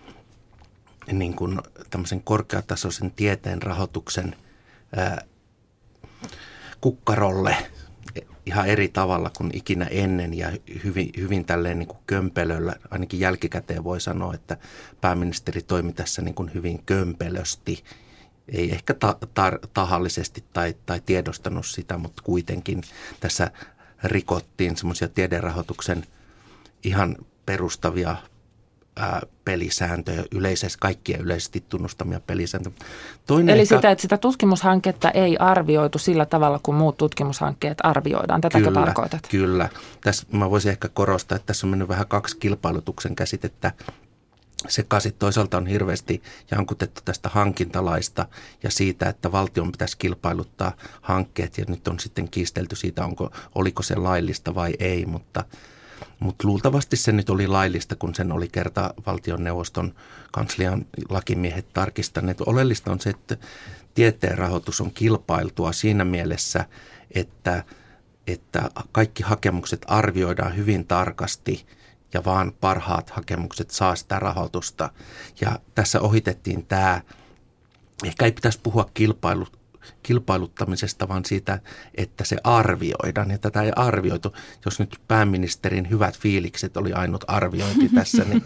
niin 1.12 1.36
kuin 1.36 1.62
tämmöisen 1.90 2.22
korkeatasoisen 2.24 3.12
tieteen 3.12 3.62
rahoituksen– 3.62 4.36
kukkarolle 6.82 7.58
ihan 8.46 8.68
eri 8.68 8.88
tavalla 8.88 9.32
kuin 9.38 9.50
ikinä 9.54 9.86
ennen 9.86 10.34
ja 10.34 10.52
hyvin, 10.84 11.10
hyvin 11.18 11.46
tälleen 11.46 11.80
niin 11.80 11.88
kuin 11.88 12.00
kömpelöllä, 12.08 12.76
ainakin 12.92 13.20
jälkikäteen 13.20 13.84
voi 13.84 14.02
sanoa, 14.02 14.34
että 14.34 14.58
pääministeri 15.02 15.62
toimi 15.62 15.94
tässä 15.94 16.22
niin 16.22 16.36
kuin 16.36 16.54
hyvin 16.54 16.84
kömpelösti. 16.86 17.84
Ei 18.48 18.72
ehkä 18.72 18.94
ta- 18.94 19.18
ta- 19.34 19.60
tahallisesti 19.74 20.44
tai, 20.54 20.76
tai 20.86 21.02
tiedostanut 21.06 21.66
sitä, 21.66 21.98
mutta 21.98 22.22
kuitenkin 22.24 22.82
tässä 23.20 23.52
rikottiin 24.04 24.78
semmoisia 24.78 25.10
tiederahoituksen 25.10 26.06
ihan 26.84 27.16
perustavia 27.46 28.16
ää, 29.00 29.22
pelisääntöjä, 29.46 30.24
yleisesti, 30.32 30.78
kaikkia 30.82 31.18
yleisesti 31.18 31.64
tunnustamia 31.70 32.20
pelisääntöjä. 32.20 32.76
Toinen 33.26 33.54
Eli 33.54 33.62
ehkä, 33.62 33.76
sitä, 33.76 33.92
että 33.92 34.02
sitä 34.02 34.18
tutkimushanketta 34.18 35.12
ei 35.12 35.38
arvioitu 35.38 35.98
sillä 35.98 36.26
tavalla, 36.26 36.60
kuin 36.64 36.76
muut 36.76 36.98
tutkimushankkeet 36.98 37.78
arvioidaan. 37.84 38.42
Tätäkö 38.42 38.66
kyllä, 38.66 38.86
tarkoitat? 38.86 39.28
Kyllä. 39.30 39.70
Tässä 40.02 40.28
mä 40.32 40.50
voisin 40.50 40.72
ehkä 40.72 40.90
korostaa, 40.90 41.36
että 41.36 41.46
tässä 41.46 41.68
on 41.68 41.70
mennyt 41.70 41.88
vähän 41.88 42.08
kaksi 42.08 42.38
kilpailutuksen 42.38 43.16
käsitettä 43.16 43.72
sekaisin. 44.68 45.14
Toisaalta 45.20 45.58
on 45.58 45.68
hirveästi 45.68 46.22
jankutettu 46.52 47.02
tästä 47.06 47.30
hankintalaista 47.30 48.26
ja 48.64 48.72
siitä, 48.72 49.10
että 49.10 49.32
valtion 49.32 49.72
pitäisi 49.72 49.98
kilpailuttaa 49.98 50.72
hankkeet 51.02 51.58
ja 51.58 51.66
nyt 51.68 51.88
on 51.88 52.00
sitten 52.00 52.30
kiistelty 52.30 52.76
siitä, 52.76 53.06
onko, 53.06 53.32
oliko 53.56 53.84
se 53.84 53.96
laillista 53.96 54.56
vai 54.56 54.74
ei, 54.80 55.06
mutta– 55.06 55.44
mutta 56.20 56.48
luultavasti 56.48 56.98
se 56.98 57.12
nyt 57.12 57.30
oli 57.30 57.48
laillista, 57.48 57.96
kun 57.96 58.16
sen 58.16 58.32
oli 58.32 58.48
kerta 58.48 58.94
valtioneuvoston 59.06 59.94
kanslian 60.32 60.86
lakimiehet 61.10 61.74
tarkistaneet. 61.74 62.42
Oleellista 62.42 62.92
on 62.92 63.00
se, 63.00 63.10
että 63.10 63.38
tieteen 63.94 64.38
rahoitus 64.38 64.82
on 64.82 64.92
kilpailtua 64.92 65.72
siinä 65.72 66.06
mielessä, 66.06 66.66
että, 67.12 67.64
että 68.28 68.70
kaikki 68.92 69.24
hakemukset 69.24 69.86
arvioidaan 69.88 70.56
hyvin 70.56 70.86
tarkasti 70.86 71.66
ja 72.14 72.26
vaan 72.26 72.54
parhaat 72.62 73.10
hakemukset 73.10 73.72
saa 73.72 73.96
sitä 73.96 74.20
rahoitusta. 74.20 74.90
Ja 75.42 75.60
tässä 75.76 76.02
ohitettiin 76.02 76.66
tämä, 76.66 77.02
ehkä 78.06 78.26
ei 78.26 78.32
pitäisi 78.32 78.60
puhua 78.64 78.90
kilpailu, 78.94 79.48
kilpailuttamisesta, 80.04 81.08
vaan 81.08 81.26
siitä, 81.26 81.60
että 81.96 82.24
se 82.24 82.38
arvioidaan. 82.44 83.32
Ja 83.32 83.38
tätä 83.38 83.62
ei 83.62 83.72
arvioitu. 83.76 84.36
Jos 84.66 84.80
nyt 84.80 85.02
pääministerin 85.08 85.90
hyvät 85.90 86.20
fiilikset 86.20 86.78
oli 86.78 86.94
ainut 86.94 87.24
arviointi 87.28 87.90
tässä, 87.96 88.24
niin 88.24 88.44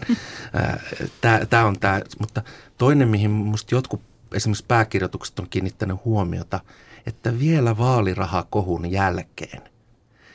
tämä 1.50 1.64
on 1.64 1.80
tämä. 1.80 2.00
Mutta 2.18 2.42
toinen, 2.78 3.08
mihin 3.08 3.30
minusta 3.30 3.74
jotkut 3.74 4.02
esimerkiksi 4.34 4.64
pääkirjoitukset 4.68 5.38
on 5.38 5.46
kiinnittänyt 5.50 6.04
huomiota, 6.04 6.60
että 7.06 7.38
vielä 7.38 7.78
vaalirahakohun 7.78 8.90
jälkeen, 8.90 9.62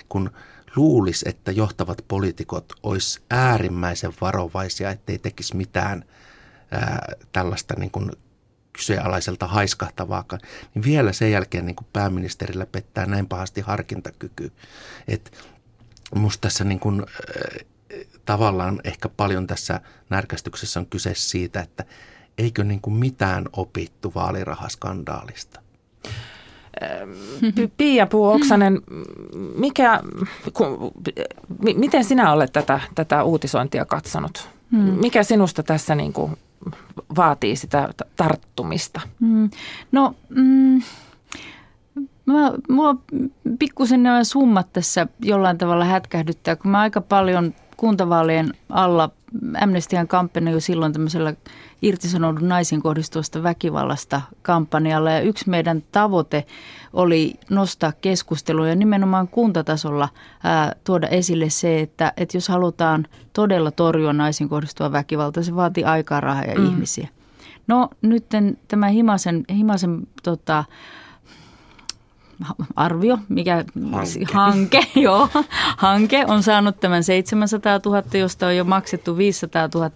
kun 0.10 0.32
luulisi, 0.76 1.30
että 1.30 1.52
johtavat 1.52 2.06
poliitikot 2.08 2.74
olisi 2.84 3.22
äärimmäisen 3.30 4.14
varovaisia, 4.22 4.92
ettei 4.92 5.20
tekisi 5.20 5.56
mitään 5.56 6.06
ää, 6.72 7.14
tällaista 7.32 7.74
niin 7.78 7.92
kuin 7.92 8.12
kyseenalaiselta 8.74 9.48
haiskahtavaakaan, 9.48 10.42
niin 10.76 10.84
vielä 10.84 11.14
sen 11.14 11.32
jälkeen 11.32 11.66
niin 11.66 11.76
kuin 11.76 11.88
pääministerillä 11.94 12.66
pettää 12.66 13.06
näin 13.06 13.28
pahasti 13.28 13.62
harkintakyky. 13.62 14.52
Että 15.08 15.32
musta 16.16 16.42
tässä 16.42 16.64
niin 16.64 16.80
kuin, 16.80 17.02
äh, 17.02 17.66
tavallaan 18.26 18.82
ehkä 18.84 19.10
paljon 19.10 19.48
tässä 19.48 19.82
närkästyksessä 20.10 20.80
on 20.80 20.86
kyse 20.86 21.12
siitä, 21.16 21.60
että 21.60 21.86
eikö 22.38 22.64
niin 22.64 22.82
kuin 22.82 22.94
mitään 22.94 23.46
opittu 23.54 24.12
vaalirahaskandaalista. 24.16 25.62
Pia 27.78 28.08
Puu-Oksanen, 28.08 28.82
mikä, 29.56 30.00
ku, 30.54 30.94
miten 31.76 32.04
sinä 32.04 32.32
olet 32.32 32.54
tätä, 32.54 32.80
tätä 32.96 33.24
uutisointia 33.24 33.86
katsonut? 33.86 34.50
Hmm. 34.72 34.80
Mikä 34.80 35.24
sinusta 35.24 35.64
tässä 35.64 35.96
niin 35.96 36.14
kuin 36.14 36.38
vaatii 37.16 37.56
sitä 37.56 37.94
tarttumista? 38.16 39.02
Hmm. 39.20 39.50
No, 39.92 40.16
mm, 40.30 40.82
mä, 42.26 42.52
mua 42.70 42.96
pikkusen 43.60 44.04
nämä 44.04 44.24
summat 44.24 44.74
tässä 44.74 45.08
jollain 45.22 45.58
tavalla 45.58 45.86
hätkähdyttää, 45.86 46.56
kun 46.56 46.72
mä 46.72 46.80
aika 46.80 47.02
paljon 47.02 47.54
kuntavaalien 47.78 48.54
alla 48.70 49.10
Amnestian 49.62 50.08
kampanja 50.08 50.52
jo 50.52 50.60
silloin 50.60 50.94
tämmöisellä 50.94 51.34
irtisanoudun 51.82 52.50
naisiin 52.50 52.82
kohdistuvasta 52.82 53.44
väkivallasta 53.44 54.22
kampanjalla. 54.42 55.12
Ja 55.12 55.22
yksi 55.22 55.50
meidän 55.50 55.84
tavoite 55.92 56.46
oli 56.94 57.34
nostaa 57.50 57.92
keskustelua 58.02 58.68
ja 58.68 58.76
nimenomaan 58.76 59.28
kuntatasolla 59.28 60.10
ää, 60.44 60.76
tuoda 60.84 61.08
esille 61.08 61.50
se, 61.50 61.80
että, 61.80 62.14
että 62.18 62.38
jos 62.38 62.48
halutaan 62.48 63.08
todella 63.34 63.72
torjua 63.72 64.14
naisiin 64.14 64.50
kohdistuvaa 64.50 64.92
väkivaltaa, 64.92 65.44
se 65.44 65.56
vaatii 65.56 65.84
aikaa, 65.84 66.22
rahaa 66.22 66.44
ja 66.44 66.60
mm. 66.60 66.66
ihmisiä. 66.66 67.08
No 67.68 67.90
nyt 68.02 68.26
tämä 68.68 68.88
Himasen, 68.88 69.46
Himasen 69.56 70.08
tota, 70.24 70.64
arvio, 72.80 73.18
mikä 73.30 73.66
hanke. 73.92 74.26
hanke, 74.34 74.88
joo, 75.06 75.30
hanke 75.78 76.26
on 76.28 76.44
saanut 76.44 76.80
tämän 76.80 77.04
700 77.04 77.80
000, 77.86 78.04
josta 78.14 78.48
on 78.48 78.58
jo 78.58 78.64
maksettu 78.64 79.18
500 79.18 79.70
000, 79.76 79.92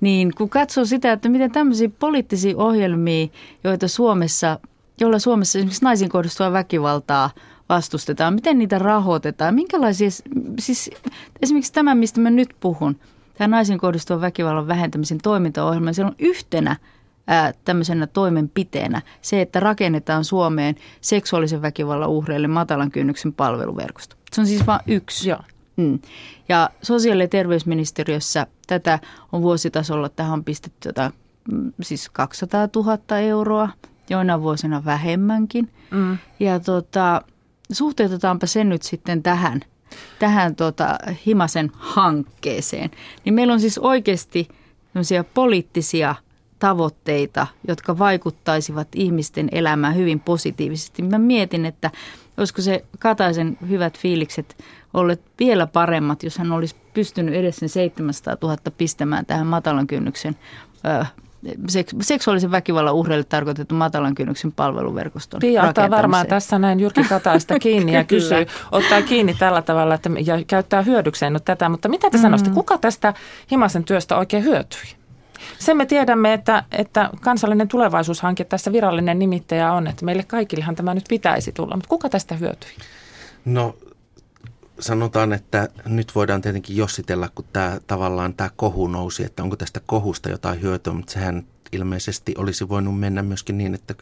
niin 0.00 0.32
kun 0.34 0.48
katsoo 0.48 0.84
sitä, 0.84 1.12
että 1.12 1.28
miten 1.28 1.52
tämmöisiä 1.52 1.88
poliittisia 1.98 2.56
ohjelmia, 2.56 3.26
joita 3.64 3.88
Suomessa, 3.88 4.58
joilla 5.00 5.18
Suomessa 5.18 5.58
esimerkiksi 5.58 5.84
naisiin 5.84 6.10
kohdistuvaa 6.10 6.52
väkivaltaa 6.52 7.30
vastustetaan, 7.68 8.34
miten 8.34 8.58
niitä 8.58 8.78
rahoitetaan, 8.78 9.54
minkälaisia, 9.54 10.08
siis 10.58 10.90
esimerkiksi 11.42 11.72
tämä, 11.72 11.94
mistä 11.94 12.20
mä 12.20 12.30
nyt 12.30 12.56
puhun, 12.60 12.96
tämä 13.38 13.56
naisiin 13.56 13.78
kohdistuvan 13.78 14.20
väkivallan 14.20 14.68
vähentämisen 14.68 15.18
toimintaohjelma, 15.22 15.92
se 15.92 16.04
on 16.04 16.14
yhtenä– 16.18 16.76
ää, 17.26 17.52
tämmöisenä 17.64 18.06
toimenpiteenä 18.06 19.02
se, 19.22 19.40
että 19.40 19.60
rakennetaan 19.60 20.24
Suomeen 20.24 20.74
seksuaalisen 21.00 21.62
väkivallan 21.62 22.08
uhreille 22.08 22.48
matalan 22.48 22.90
kynnyksen 22.90 23.32
palveluverkosto. 23.32 24.16
Se 24.32 24.40
on 24.40 24.46
siis 24.46 24.66
vain 24.66 24.80
yksi. 24.86 25.28
Joo. 25.28 25.40
Mm. 25.76 25.98
Ja 26.48 26.70
sosiaali- 26.82 27.22
ja 27.22 27.28
terveysministeriössä 27.28 28.46
tätä 28.66 28.98
on 29.32 29.42
vuositasolla, 29.42 30.08
tähän 30.08 30.32
on 30.32 30.44
pistetty 30.44 30.88
jota, 30.88 31.10
mm, 31.52 31.72
siis 31.82 32.08
200 32.10 32.68
000 32.76 33.18
euroa, 33.18 33.68
joina 34.10 34.42
vuosina 34.42 34.84
vähemmänkin. 34.84 35.72
Mm. 35.90 36.18
Ja 36.40 36.60
tota, 36.60 37.22
suhteutetaanpa 37.72 38.46
sen 38.46 38.68
nyt 38.68 38.82
sitten 38.82 39.22
tähän, 39.22 39.60
tähän 40.18 40.56
tota, 40.56 40.98
Himasen 41.26 41.70
hankkeeseen. 41.74 42.90
Niin 43.24 43.34
meillä 43.34 43.52
on 43.52 43.60
siis 43.60 43.78
oikeasti 43.78 44.48
poliittisia– 45.34 46.14
tavoitteita, 46.58 47.46
jotka 47.68 47.98
vaikuttaisivat 47.98 48.88
ihmisten 48.94 49.48
elämään 49.52 49.96
hyvin 49.96 50.20
positiivisesti. 50.20 51.02
Mä 51.02 51.18
mietin, 51.18 51.66
että 51.66 51.90
olisiko 52.36 52.62
se 52.62 52.84
Kataisen 52.98 53.58
hyvät 53.68 53.98
fiilikset 53.98 54.64
olleet 54.94 55.20
vielä 55.38 55.66
paremmat, 55.66 56.22
jos 56.22 56.38
hän 56.38 56.52
olisi 56.52 56.76
pystynyt 56.94 57.34
edes 57.34 57.56
sen 57.56 57.68
700 57.68 58.36
000 58.42 58.56
pistämään 58.78 59.26
tähän 59.26 59.46
matalan 59.46 59.86
kynnyksen 59.86 60.36
seksuaalisen 62.00 62.50
väkivallan 62.50 62.94
uhreille 62.94 63.24
tarkoitettu 63.24 63.74
matalan 63.74 64.14
kynnyksen 64.14 64.52
palveluverkoston 64.52 65.40
Pia 65.40 65.62
ottaa 65.62 65.90
varmaan 65.90 66.26
tässä 66.26 66.58
näin 66.58 66.80
Jyrki 66.80 67.04
Kataista 67.04 67.58
kiinni 67.58 67.94
ja 67.94 68.04
kysyy, 68.14 68.46
ottaa 68.72 69.02
kiinni 69.02 69.34
tällä 69.34 69.62
tavalla 69.62 69.94
että, 69.94 70.10
ja 70.24 70.44
käyttää 70.46 70.82
hyödykseen 70.82 71.32
nyt 71.32 71.44
tätä. 71.44 71.68
Mutta 71.68 71.88
mitä 71.88 72.10
te 72.10 72.16
mm. 72.16 72.22
sanoisitte, 72.22 72.54
kuka 72.54 72.78
tästä 72.78 73.14
Himasen 73.50 73.84
työstä 73.84 74.16
oikein 74.16 74.44
hyötyi? 74.44 74.96
Sen 75.58 75.76
me 75.76 75.86
tiedämme, 75.86 76.32
että, 76.32 76.64
että 76.72 77.10
kansallinen 77.20 77.68
tulevaisuushanke 77.68 78.44
tässä 78.44 78.72
virallinen 78.72 79.18
nimittäjä 79.18 79.72
on, 79.72 79.86
että 79.86 80.04
meille 80.04 80.22
kaikillehan 80.22 80.76
tämä 80.76 80.94
nyt 80.94 81.04
pitäisi 81.08 81.52
tulla, 81.52 81.76
mutta 81.76 81.88
kuka 81.88 82.08
tästä 82.08 82.34
hyötyi? 82.34 82.70
No 83.44 83.76
sanotaan, 84.80 85.32
että 85.32 85.68
nyt 85.86 86.14
voidaan 86.14 86.40
tietenkin 86.40 86.76
jossitella, 86.76 87.28
kun 87.34 87.44
tämä 87.52 87.78
tavallaan 87.86 88.34
tämä 88.34 88.50
kohu 88.56 88.86
nousi, 88.86 89.24
että 89.24 89.42
onko 89.42 89.56
tästä 89.56 89.80
kohusta 89.86 90.30
jotain 90.30 90.62
hyötyä, 90.62 90.92
mutta 90.92 91.12
sehän 91.12 91.46
ilmeisesti 91.72 92.34
olisi 92.38 92.68
voinut 92.68 93.00
mennä 93.00 93.22
myöskin 93.22 93.58
niin, 93.58 93.74
että 93.74 93.94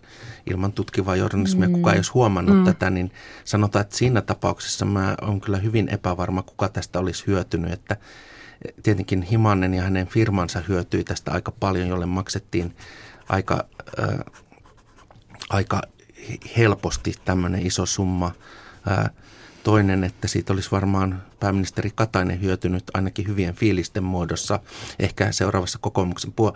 ilman 0.51 0.73
tutkivaa 0.73 1.17
journalismia 1.17 1.69
mm. 1.69 1.75
kukaan 1.75 1.95
ei 1.95 1.99
olisi 1.99 2.13
huomannut 2.13 2.57
mm. 2.57 2.65
tätä, 2.65 2.91
niin 2.91 3.11
sanotaan, 3.45 3.81
että 3.81 3.97
siinä 3.97 4.21
tapauksessa 4.21 4.85
mä 4.85 5.15
olen 5.23 5.41
kyllä 5.41 5.59
hyvin 5.59 5.89
epävarma, 5.89 6.43
kuka 6.43 6.69
tästä 6.69 6.99
olisi 6.99 7.27
hyötynyt, 7.27 7.73
että 7.73 7.97
tietenkin 8.83 9.23
Himanen 9.23 9.75
ja 9.75 9.83
hänen 9.83 10.07
firmansa 10.07 10.63
hyötyi 10.69 11.05
tästä 11.05 11.33
aika 11.33 11.53
paljon, 11.61 11.89
jolle 11.89 12.07
maksettiin 12.07 12.77
aika, 13.29 13.65
äh, 13.99 14.19
aika 15.51 15.83
helposti 16.57 17.15
tämmöinen 17.25 17.67
iso 17.67 17.87
summa. 17.87 18.33
Äh, 18.91 19.11
Toinen, 19.65 20.05
että 20.05 20.29
siitä 20.29 20.53
olisi 20.53 20.71
varmaan 20.71 21.23
pääministeri 21.41 21.91
Katainen 21.95 22.43
hyötynyt 22.43 22.85
ainakin 22.95 23.27
hyvien 23.29 23.55
fiilisten 23.55 24.05
muodossa. 24.05 24.61
Ehkä 24.99 25.33
seuraavassa 25.33 25.79
kokoomuksen 25.79 26.33
puo- 26.33 26.55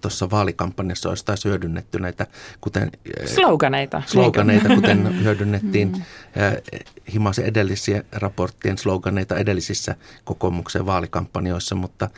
tuossa 0.00 0.30
vaalikampanjassa 0.30 1.08
olisi 1.08 1.24
taas 1.24 1.44
hyödynnetty 1.44 1.98
näitä, 1.98 2.26
kuten... 2.60 2.90
Sloganeita. 3.24 4.02
Sloganeita, 4.06 4.68
kuten 4.68 5.20
hyödynnettiin 5.22 5.88
mm. 5.88 6.02
Himasen 7.12 7.44
edellisiä 7.44 8.02
raporttien 8.12 8.78
sloganeita 8.78 9.36
edellisissä 9.36 9.94
kokoomuksen 10.24 10.86
vaalikampanjoissa, 10.86 11.74
mutta 11.74 12.10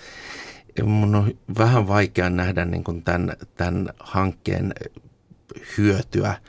mun 0.83 1.15
on 1.15 1.35
vähän 1.59 1.89
vaikea 1.89 2.31
nähdä 2.31 2.65
niin 2.65 2.85
kuin 2.85 3.03
tämän, 3.03 3.37
tämän 3.57 3.89
hankkeen 4.01 4.75
hyötyä– 5.79 6.35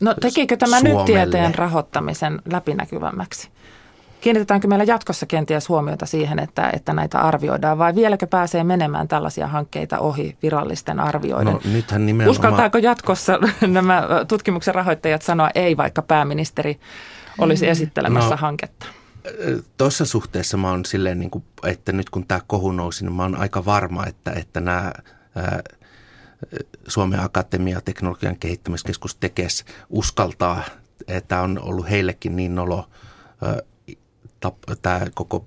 No 0.00 0.14
tekikö 0.20 0.56
tämä 0.56 0.78
Suomelle. 0.80 0.98
nyt 0.98 1.06
tieteen 1.06 1.54
rahoittamisen 1.54 2.42
läpinäkyvämmäksi? 2.52 3.48
Kiinnitetäänkö 4.20 4.68
meillä 4.68 4.84
jatkossa 4.84 5.26
kenties 5.26 5.68
huomiota 5.68 6.06
siihen, 6.06 6.38
että, 6.38 6.70
että 6.72 6.92
näitä 6.92 7.18
arvioidaan 7.20 7.78
vai 7.78 7.94
vieläkö 7.94 8.26
pääsee 8.26 8.64
menemään 8.64 9.08
tällaisia 9.08 9.46
hankkeita 9.46 9.98
ohi 9.98 10.36
virallisten 10.42 11.00
arvioiden? 11.00 11.52
No, 11.52 11.60
nythän 11.72 12.06
nimenomaan... 12.06 12.30
Uskaltaako 12.30 12.78
jatkossa 12.78 13.38
nämä 13.66 14.08
tutkimuksen 14.28 14.74
rahoittajat 14.74 15.22
sanoa 15.22 15.50
ei, 15.54 15.76
vaikka 15.76 16.02
pääministeri 16.02 16.80
olisi 17.38 17.68
esittelemässä 17.68 18.30
no, 18.30 18.36
hanketta? 18.36 18.86
Tuossa 19.78 20.04
suhteessa 20.04 20.56
mä 20.56 20.70
oon 20.70 20.84
silleen, 20.84 21.18
niin 21.18 21.30
kuin, 21.30 21.44
että 21.64 21.92
nyt 21.92 22.10
kun 22.10 22.26
tämä 22.26 22.40
kohu 22.46 22.72
nousi, 22.72 23.04
niin 23.04 23.12
mä 23.12 23.22
oon 23.22 23.36
aika 23.36 23.64
varma, 23.64 24.06
että, 24.06 24.32
että 24.32 24.60
nämä 24.60 24.92
Suomen 26.88 27.20
Akatemia 27.20 27.80
teknologian 27.80 28.36
kehittämiskeskus 28.36 29.14
TEKES 29.14 29.64
uskaltaa, 29.90 30.62
että 31.08 31.40
on 31.40 31.58
ollut 31.62 31.90
heillekin 31.90 32.36
niin 32.36 32.54
nolo 32.54 32.88
tämä 34.82 35.00
koko 35.14 35.46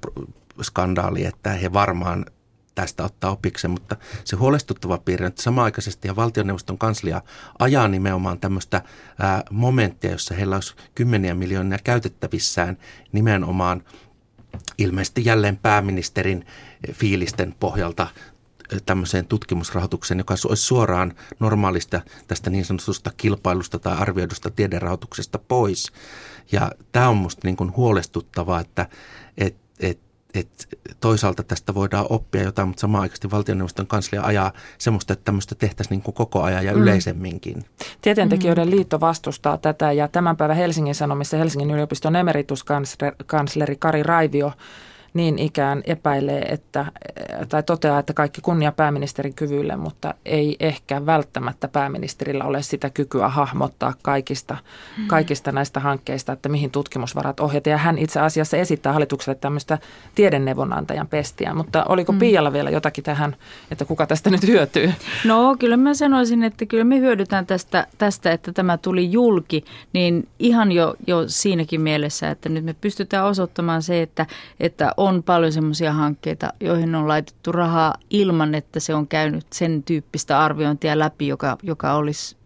skandaali, 0.61 1.25
että 1.25 1.49
he 1.49 1.73
varmaan 1.73 2.25
tästä 2.75 3.03
ottaa 3.03 3.31
opiksen, 3.31 3.71
mutta 3.71 3.95
se 4.23 4.35
huolestuttava 4.35 4.97
piirre 4.97 5.25
on, 5.25 5.27
että 5.27 5.41
samaaikaisesti 5.41 6.07
ja 6.07 6.15
valtioneuvoston 6.15 6.77
kanslia 6.77 7.21
ajaa 7.59 7.87
nimenomaan 7.87 8.39
tämmöistä 8.39 8.81
momenttia, 9.51 10.11
jossa 10.11 10.35
heillä 10.35 10.55
olisi 10.55 10.75
kymmeniä 10.95 11.33
miljoonia 11.33 11.77
käytettävissään 11.83 12.77
nimenomaan 13.11 13.83
ilmeisesti 14.77 15.25
jälleen 15.25 15.57
pääministerin 15.57 16.45
fiilisten 16.93 17.55
pohjalta 17.59 18.07
tämmöiseen 18.85 19.27
tutkimusrahoitukseen, 19.27 20.17
joka 20.17 20.33
olisi 20.47 20.63
suoraan 20.63 21.13
normaalista 21.39 22.01
tästä 22.27 22.49
niin 22.49 22.65
sanotusta 22.65 23.11
kilpailusta 23.17 23.79
tai 23.79 23.97
arvioidusta 23.97 24.51
tiederahoituksesta 24.51 25.39
pois. 25.39 25.91
Ja 26.51 26.71
tämä 26.91 27.09
on 27.09 27.17
minusta 27.17 27.41
niin 27.43 27.57
kuin 27.57 27.75
huolestuttavaa, 27.75 28.59
että 28.59 28.87
et, 29.37 29.55
et, 29.79 29.99
et 30.33 30.67
toisaalta 30.99 31.43
tästä 31.43 31.73
voidaan 31.73 32.05
oppia 32.09 32.43
jotain, 32.43 32.67
mutta 32.67 32.81
samaan 32.81 33.01
aikaan 33.01 33.31
valtioneuvoston 33.31 33.87
kanslia 33.87 34.21
ajaa 34.21 34.51
semmoista, 34.77 35.13
että 35.13 35.25
tämmöistä 35.25 35.55
tehtäisiin 35.55 35.95
niin 35.95 36.01
kuin 36.03 36.15
koko 36.15 36.43
ajan 36.43 36.65
ja 36.65 36.73
mm. 36.73 36.81
yleisemminkin. 36.81 37.65
Tieteentekijöiden 38.01 38.67
mm. 38.67 38.71
liitto 38.71 38.99
vastustaa 38.99 39.57
tätä 39.57 39.91
ja 39.91 40.07
tämän 40.07 40.37
päivän 40.37 40.57
Helsingin 40.57 40.95
Sanomissa 40.95 41.37
Helsingin 41.37 41.71
yliopiston 41.71 42.15
emerituskansleri 42.15 43.75
Kari 43.79 44.03
Raivio 44.03 44.51
niin 45.13 45.39
ikään 45.39 45.83
epäilee, 45.85 46.41
että, 46.41 46.85
tai 47.49 47.63
toteaa, 47.63 47.99
että 47.99 48.13
kaikki 48.13 48.41
kunnia 48.41 48.71
pääministerin 48.71 49.33
kyvylle, 49.33 49.75
mutta 49.75 50.13
ei 50.25 50.55
ehkä 50.59 51.05
välttämättä 51.05 51.67
pääministerillä 51.67 52.43
ole 52.43 52.61
sitä 52.61 52.89
kykyä 52.89 53.27
hahmottaa 53.29 53.93
kaikista, 54.03 54.57
mm. 54.97 55.07
kaikista 55.07 55.51
näistä 55.51 55.79
hankkeista, 55.79 56.33
että 56.33 56.49
mihin 56.49 56.71
tutkimusvarat 56.71 57.39
ohjata. 57.39 57.69
Ja 57.69 57.77
hän 57.77 57.97
itse 57.97 58.19
asiassa 58.19 58.57
esittää 58.57 58.93
hallitukselle 58.93 59.37
tämmöistä 59.41 59.77
tiedenneuvonantajan 60.15 61.07
pestiä, 61.07 61.53
mutta 61.53 61.83
oliko 61.83 62.11
mm. 62.11 62.19
Pialla 62.19 62.53
vielä 62.53 62.69
jotakin 62.69 63.03
tähän, 63.03 63.35
että 63.71 63.85
kuka 63.85 64.07
tästä 64.07 64.29
nyt 64.29 64.47
hyötyy? 64.47 64.93
No 65.25 65.55
kyllä 65.59 65.77
mä 65.77 65.93
sanoisin, 65.93 66.43
että 66.43 66.65
kyllä 66.65 66.83
me 66.83 66.99
hyödytään 66.99 67.45
tästä, 67.45 67.87
tästä 67.97 68.31
että 68.31 68.51
tämä 68.51 68.77
tuli 68.77 69.11
julki, 69.11 69.63
niin 69.93 70.27
ihan 70.39 70.71
jo, 70.71 70.95
jo 71.07 71.23
siinäkin 71.27 71.81
mielessä, 71.81 72.29
että 72.29 72.49
nyt 72.49 72.65
me 72.65 72.73
pystytään 72.73 73.25
osoittamaan 73.25 73.81
se, 73.81 74.01
että, 74.01 74.25
että 74.59 74.91
on 74.97 75.23
paljon 75.23 75.51
semmoisia 75.51 75.93
hankkeita, 75.93 76.53
joihin 76.59 76.95
on 76.95 77.07
laitettu 77.07 77.51
rahaa 77.51 77.95
ilman, 78.09 78.55
että 78.55 78.79
se 78.79 78.95
on 78.95 79.07
käynyt 79.07 79.45
sen 79.53 79.83
tyyppistä 79.83 80.39
arviointia 80.39 80.99
läpi, 80.99 81.27
joka, 81.27 81.57
joka, 81.63 81.93
olisi, 81.93 82.37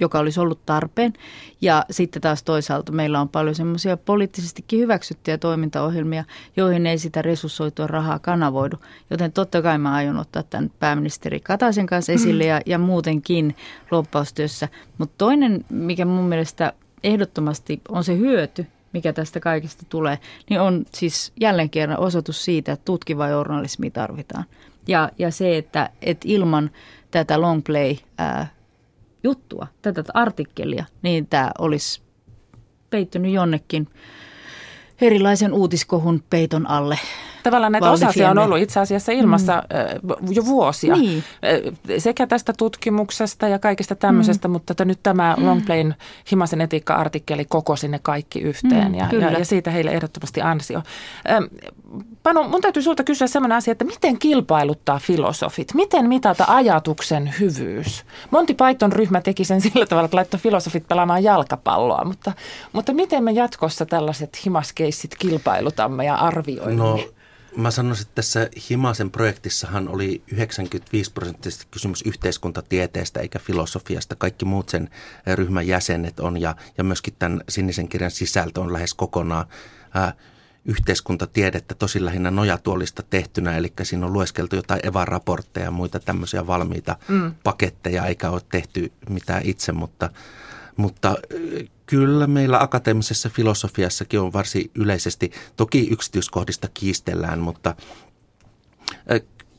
joka 0.00 0.18
olisi 0.18 0.40
ollut 0.40 0.66
tarpeen. 0.66 1.12
Ja 1.60 1.84
sitten 1.90 2.22
taas 2.22 2.42
toisaalta 2.42 2.92
meillä 2.92 3.20
on 3.20 3.28
paljon 3.28 3.54
semmoisia 3.54 3.96
poliittisestikin 3.96 4.80
hyväksyttyjä 4.80 5.38
toimintaohjelmia, 5.38 6.24
joihin 6.56 6.86
ei 6.86 6.98
sitä 6.98 7.22
resurssoitua 7.22 7.86
rahaa 7.86 8.18
kanavoidu. 8.18 8.76
Joten 9.10 9.32
totta 9.32 9.62
kai 9.62 9.78
mä 9.78 9.94
aion 9.94 10.16
ottaa 10.16 10.42
tämän 10.42 10.70
pääministeri 10.78 11.40
Kataisen 11.40 11.86
kanssa 11.86 12.12
esille 12.12 12.44
ja, 12.44 12.60
ja 12.66 12.78
muutenkin 12.78 13.56
loppaustyössä. 13.90 14.68
Mutta 14.98 15.14
toinen, 15.18 15.64
mikä 15.70 16.04
mun 16.04 16.24
mielestä 16.24 16.72
ehdottomasti 17.04 17.80
on 17.88 18.04
se 18.04 18.18
hyöty, 18.18 18.66
mikä 18.92 19.12
tästä 19.12 19.40
kaikesta 19.40 19.86
tulee, 19.88 20.18
niin 20.50 20.60
on 20.60 20.84
siis 20.94 21.32
jälleen 21.40 21.70
kerran 21.70 21.98
osoitus 21.98 22.44
siitä, 22.44 22.72
että 22.72 22.84
tutkiva 22.84 23.28
journalismi 23.28 23.90
tarvitaan. 23.90 24.44
Ja, 24.86 25.10
ja 25.18 25.30
se, 25.30 25.56
että, 25.56 25.90
että 26.02 26.28
ilman 26.28 26.70
tätä 27.10 27.40
long 27.40 27.62
play 27.64 27.96
ää, 28.18 28.46
juttua, 29.24 29.66
tätä 29.82 30.02
artikkelia, 30.14 30.84
niin 31.02 31.26
tämä 31.26 31.50
olisi 31.58 32.02
peittynyt 32.90 33.32
jonnekin 33.32 33.88
erilaisen 35.00 35.52
uutiskohun 35.52 36.22
peiton 36.30 36.70
alle. 36.70 36.98
Tavallaan 37.42 37.72
näitä 37.72 37.90
osasia 37.90 38.30
on 38.30 38.38
ollut 38.38 38.58
itse 38.58 38.80
asiassa 38.80 39.12
ilmassa 39.12 39.62
mm. 40.02 40.34
jo 40.34 40.46
vuosia. 40.46 40.96
Niin. 40.96 41.24
Sekä 41.98 42.26
tästä 42.26 42.52
tutkimuksesta 42.58 43.48
ja 43.48 43.58
kaikesta 43.58 43.94
tämmöisestä, 43.94 44.48
mm. 44.48 44.52
mutta 44.52 44.84
nyt 44.84 44.98
tämä 45.02 45.34
mm. 45.38 45.46
Longplayn 45.46 45.94
Himasen 46.30 46.60
etiikka-artikkeli 46.60 47.44
kokosi 47.44 47.88
ne 47.88 47.98
kaikki 48.02 48.40
yhteen 48.40 48.88
mm, 48.88 48.94
ja, 48.94 49.08
ja, 49.20 49.30
ja 49.30 49.44
siitä 49.44 49.70
heille 49.70 49.90
ehdottomasti 49.90 50.40
ansio. 50.42 50.82
Panu, 52.22 52.48
mun 52.48 52.60
täytyy 52.60 52.82
sulta 52.82 53.04
kysyä 53.04 53.26
sellainen 53.26 53.56
asia, 53.58 53.72
että 53.72 53.84
miten 53.84 54.18
kilpailuttaa 54.18 54.98
filosofit? 54.98 55.74
Miten 55.74 56.08
mitata 56.08 56.44
ajatuksen 56.48 57.34
hyvyys? 57.40 58.04
Monty 58.30 58.54
Python 58.54 58.92
ryhmä 58.92 59.20
teki 59.20 59.44
sen 59.44 59.60
sillä 59.70 59.86
tavalla, 59.86 60.04
että 60.04 60.16
laittoi 60.16 60.40
filosofit 60.40 60.88
pelaamaan 60.88 61.22
jalkapalloa, 61.22 62.04
mutta, 62.04 62.32
mutta 62.72 62.92
miten 62.92 63.24
me 63.24 63.32
jatkossa 63.32 63.86
tällaiset 63.86 64.44
himaskeissit 64.44 65.14
kilpailutamme 65.18 66.04
ja 66.04 66.14
arvioimme? 66.14 66.74
No 66.74 66.98
Mä 67.56 67.70
sanoisin, 67.70 68.02
että 68.02 68.14
tässä 68.14 68.48
Himasen 68.70 69.10
projektissahan 69.10 69.88
oli 69.88 70.22
95 70.32 71.12
prosenttisesti 71.12 71.66
kysymys 71.70 72.02
yhteiskuntatieteestä 72.02 73.20
eikä 73.20 73.38
filosofiasta. 73.38 74.16
Kaikki 74.16 74.44
muut 74.44 74.68
sen 74.68 74.90
ryhmän 75.34 75.66
jäsenet 75.66 76.20
on 76.20 76.40
ja, 76.40 76.56
ja 76.78 76.84
myöskin 76.84 77.14
tämän 77.18 77.40
sinisen 77.48 77.88
kirjan 77.88 78.10
sisältö 78.10 78.60
on 78.60 78.72
lähes 78.72 78.94
kokonaan 78.94 79.46
ää, 79.94 80.12
yhteiskuntatiedettä 80.64 81.74
tosi 81.74 82.04
lähinnä 82.04 82.30
nojatuolista 82.30 83.02
tehtynä, 83.02 83.56
eli 83.56 83.72
siinä 83.82 84.06
on 84.06 84.12
lueskeltu 84.12 84.56
jotain 84.56 84.86
EVA-raportteja 84.86 85.66
ja 85.66 85.70
muita 85.70 86.00
tämmöisiä 86.00 86.46
valmiita 86.46 86.96
mm. 87.08 87.34
paketteja, 87.42 88.06
eikä 88.06 88.30
ole 88.30 88.40
tehty 88.50 88.92
mitään 89.08 89.42
itse, 89.44 89.72
mutta, 89.72 90.10
mutta 90.76 91.16
Kyllä 91.90 92.26
meillä 92.26 92.62
akateemisessa 92.62 93.28
filosofiassakin 93.28 94.20
on 94.20 94.32
varsin 94.32 94.70
yleisesti, 94.74 95.30
toki 95.56 95.88
yksityiskohdista 95.90 96.68
kiistellään, 96.74 97.38
mutta 97.38 97.74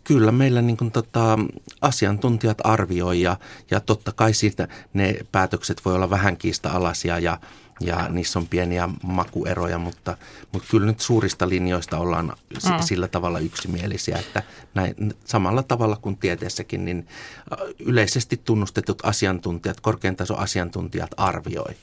kyllä 0.04 0.32
meillä 0.32 0.62
niin 0.62 0.78
kuin 0.78 0.92
tota, 0.92 1.40
asiantuntijat 1.82 2.58
arvioi 2.64 3.22
ja, 3.22 3.38
ja 3.72 3.80
totta 3.80 4.12
kai 4.12 4.34
siitä 4.34 4.68
ne 4.94 5.16
päätökset 5.32 5.82
voi 5.86 5.96
olla 5.96 6.10
vähän 6.10 6.38
kiista-alaisia 6.38 7.20
ja, 7.20 7.38
ja 7.82 8.10
niissä 8.10 8.40
on 8.40 8.48
pieniä 8.48 8.90
makueroja, 9.04 9.78
mutta, 9.78 10.18
mutta 10.52 10.68
kyllä 10.72 10.88
nyt 10.88 11.00
suurista 11.00 11.50
linjoista 11.50 11.98
ollaan 11.98 12.26
mm. 12.26 12.80
sillä 12.80 13.08
tavalla 13.08 13.40
yksimielisiä, 13.40 14.18
että 14.18 14.44
näin, 14.74 14.96
samalla 15.26 15.64
tavalla 15.64 15.98
kuin 16.02 16.18
tieteessäkin, 16.18 16.86
niin 16.86 17.08
yleisesti 17.80 18.42
tunnustetut 18.46 19.06
asiantuntijat, 19.06 19.80
korkean 19.80 20.16
tason 20.16 20.40
asiantuntijat 20.40 21.12
arvioi. 21.18 21.76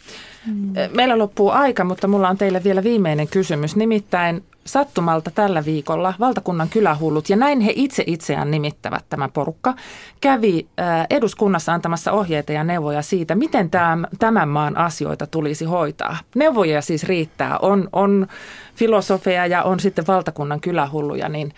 Mm. 0.46 0.72
Meillä 0.94 1.18
loppuu 1.18 1.50
aika, 1.50 1.84
mutta 1.84 2.08
mulla 2.08 2.28
on 2.28 2.38
teille 2.38 2.64
vielä 2.64 2.82
viimeinen 2.82 3.28
kysymys. 3.28 3.76
Nimittäin 3.76 4.44
sattumalta 4.68 5.30
tällä 5.30 5.64
viikolla 5.64 6.14
valtakunnan 6.20 6.68
kylähullut, 6.68 7.30
ja 7.30 7.36
näin 7.36 7.60
he 7.60 7.72
itse 7.74 8.04
itseään 8.06 8.50
nimittävät 8.50 9.04
tämä 9.08 9.28
porukka, 9.28 9.74
kävi 10.20 10.68
eduskunnassa 11.10 11.72
antamassa 11.72 12.12
ohjeita 12.12 12.52
ja 12.52 12.64
neuvoja 12.64 13.02
siitä, 13.02 13.34
miten 13.34 13.70
tämän 14.18 14.48
maan 14.48 14.76
asioita 14.76 15.26
tulisi 15.26 15.64
hoitaa. 15.64 16.16
Neuvoja 16.34 16.82
siis 16.82 17.04
riittää. 17.04 17.58
On, 17.58 17.88
on 17.92 18.26
filosofeja 18.74 19.46
ja 19.46 19.62
on 19.62 19.80
sitten 19.80 20.06
valtakunnan 20.06 20.60
kylähulluja, 20.60 21.28
niin 21.28 21.54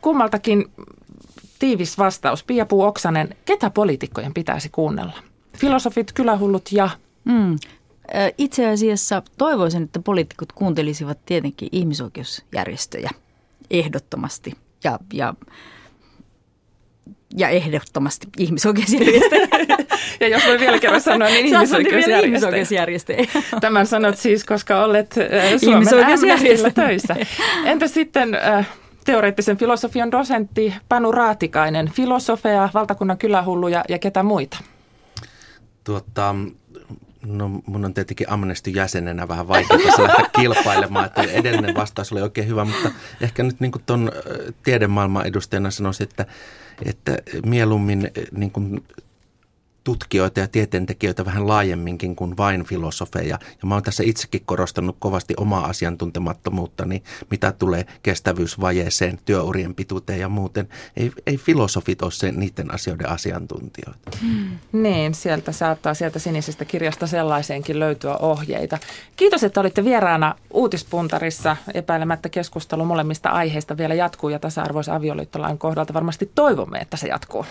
kummaltakin 0.00 0.70
tiivis 1.58 1.98
vastaus. 1.98 2.44
Pia 2.44 2.66
Puu 2.66 2.82
Oksanen, 2.82 3.28
ketä 3.44 3.70
poliitikkojen 3.70 4.34
pitäisi 4.34 4.68
kuunnella? 4.68 5.18
Filosofit, 5.56 6.12
kylähullut 6.12 6.72
ja... 6.72 6.90
Mm. 7.24 7.56
Itse 8.38 8.68
asiassa 8.68 9.22
toivoisin, 9.38 9.82
että 9.82 10.00
poliitikot 10.00 10.52
kuuntelisivat 10.52 11.18
tietenkin 11.26 11.68
ihmisoikeusjärjestöjä 11.72 13.10
ehdottomasti 13.70 14.52
ja, 14.84 14.98
ja 15.12 15.34
ja 17.36 17.48
ehdottomasti 17.48 18.26
ihmisoikeusjärjestöjä. 18.38 19.48
ja 20.20 20.28
jos 20.28 20.46
voi 20.46 20.60
vielä 20.60 20.78
kerran 20.78 21.00
sanoa, 21.00 21.28
niin 21.28 21.46
ihmisoikeusjärjestöjä. 21.54 22.26
ihmisoikeusjärjestöjä. 22.26 23.26
Tämän 23.60 23.86
sanot 23.86 24.18
siis, 24.18 24.44
koska 24.44 24.84
olet 24.84 25.14
Suomen 25.64 26.74
töissä. 26.74 27.16
Entä 27.64 27.88
sitten 27.88 28.34
äh, 28.34 28.68
teoreettisen 29.04 29.56
filosofian 29.56 30.10
dosentti 30.10 30.74
Panu 30.88 31.12
Raatikainen, 31.12 31.90
filosofeja, 31.94 32.68
valtakunnan 32.74 33.18
kylähulluja 33.18 33.84
ja 33.88 33.98
ketä 33.98 34.22
muita? 34.22 34.58
Tuota, 35.84 36.34
No 37.26 37.50
mun 37.66 37.84
on 37.84 37.94
tietenkin 37.94 38.30
Amnesty 38.30 38.70
jäsenenä 38.70 39.28
vähän 39.28 39.48
vaikea 39.48 39.78
lähteä 39.78 40.26
kilpailemaan, 40.40 41.06
että 41.06 41.22
edellinen 41.22 41.74
vastaus 41.74 42.12
oli 42.12 42.22
oikein 42.22 42.48
hyvä, 42.48 42.64
mutta 42.64 42.90
ehkä 43.20 43.42
nyt 43.42 43.60
niin 43.60 43.72
tuon 43.86 44.12
tiedemaailman 44.62 45.26
edustajana 45.26 45.70
sanoisin, 45.70 46.08
että, 46.08 46.26
että 46.84 47.18
mieluummin 47.46 48.10
niin 48.32 48.50
kuin 48.50 48.84
tutkijoita 49.86 50.40
ja 50.40 50.48
tieteentekijöitä 50.48 51.24
vähän 51.24 51.48
laajemminkin 51.48 52.16
kuin 52.16 52.36
vain 52.36 52.64
filosofeja. 52.64 53.38
Ja 53.62 53.68
mä 53.68 53.74
oon 53.74 53.82
tässä 53.82 54.02
itsekin 54.06 54.42
korostanut 54.46 54.96
kovasti 54.98 55.34
omaa 55.36 55.66
asiantuntemattomuuttani, 55.66 57.02
mitä 57.30 57.52
tulee 57.52 57.86
kestävyysvajeeseen, 58.02 59.18
työurien 59.24 59.74
pituuteen 59.74 60.20
ja 60.20 60.28
muuten. 60.28 60.68
Ei, 60.96 61.12
ei 61.26 61.36
filosofit 61.36 62.02
ole 62.02 62.10
se, 62.10 62.32
niiden 62.32 62.74
asioiden 62.74 63.08
asiantuntijoita. 63.08 64.10
Hmm. 64.20 64.58
Niin, 64.72 65.14
sieltä 65.14 65.52
saattaa 65.52 65.94
sieltä 65.94 66.18
sinisestä 66.18 66.64
kirjasta 66.64 67.06
sellaiseenkin 67.06 67.78
löytyä 67.78 68.16
ohjeita. 68.16 68.78
Kiitos, 69.16 69.44
että 69.44 69.60
olitte 69.60 69.84
vieraana 69.84 70.34
Uutispuntarissa. 70.50 71.56
Epäilemättä 71.74 72.28
keskustelu 72.28 72.84
molemmista 72.84 73.28
aiheista 73.28 73.76
vielä 73.76 73.94
jatkuu 73.94 74.30
ja 74.30 74.38
tasa-arvoisen 74.38 74.94
avioliittolain 74.94 75.58
kohdalta 75.58 75.94
varmasti 75.94 76.30
toivomme, 76.34 76.78
että 76.78 76.96
se 76.96 77.06
jatkuu. 77.06 77.44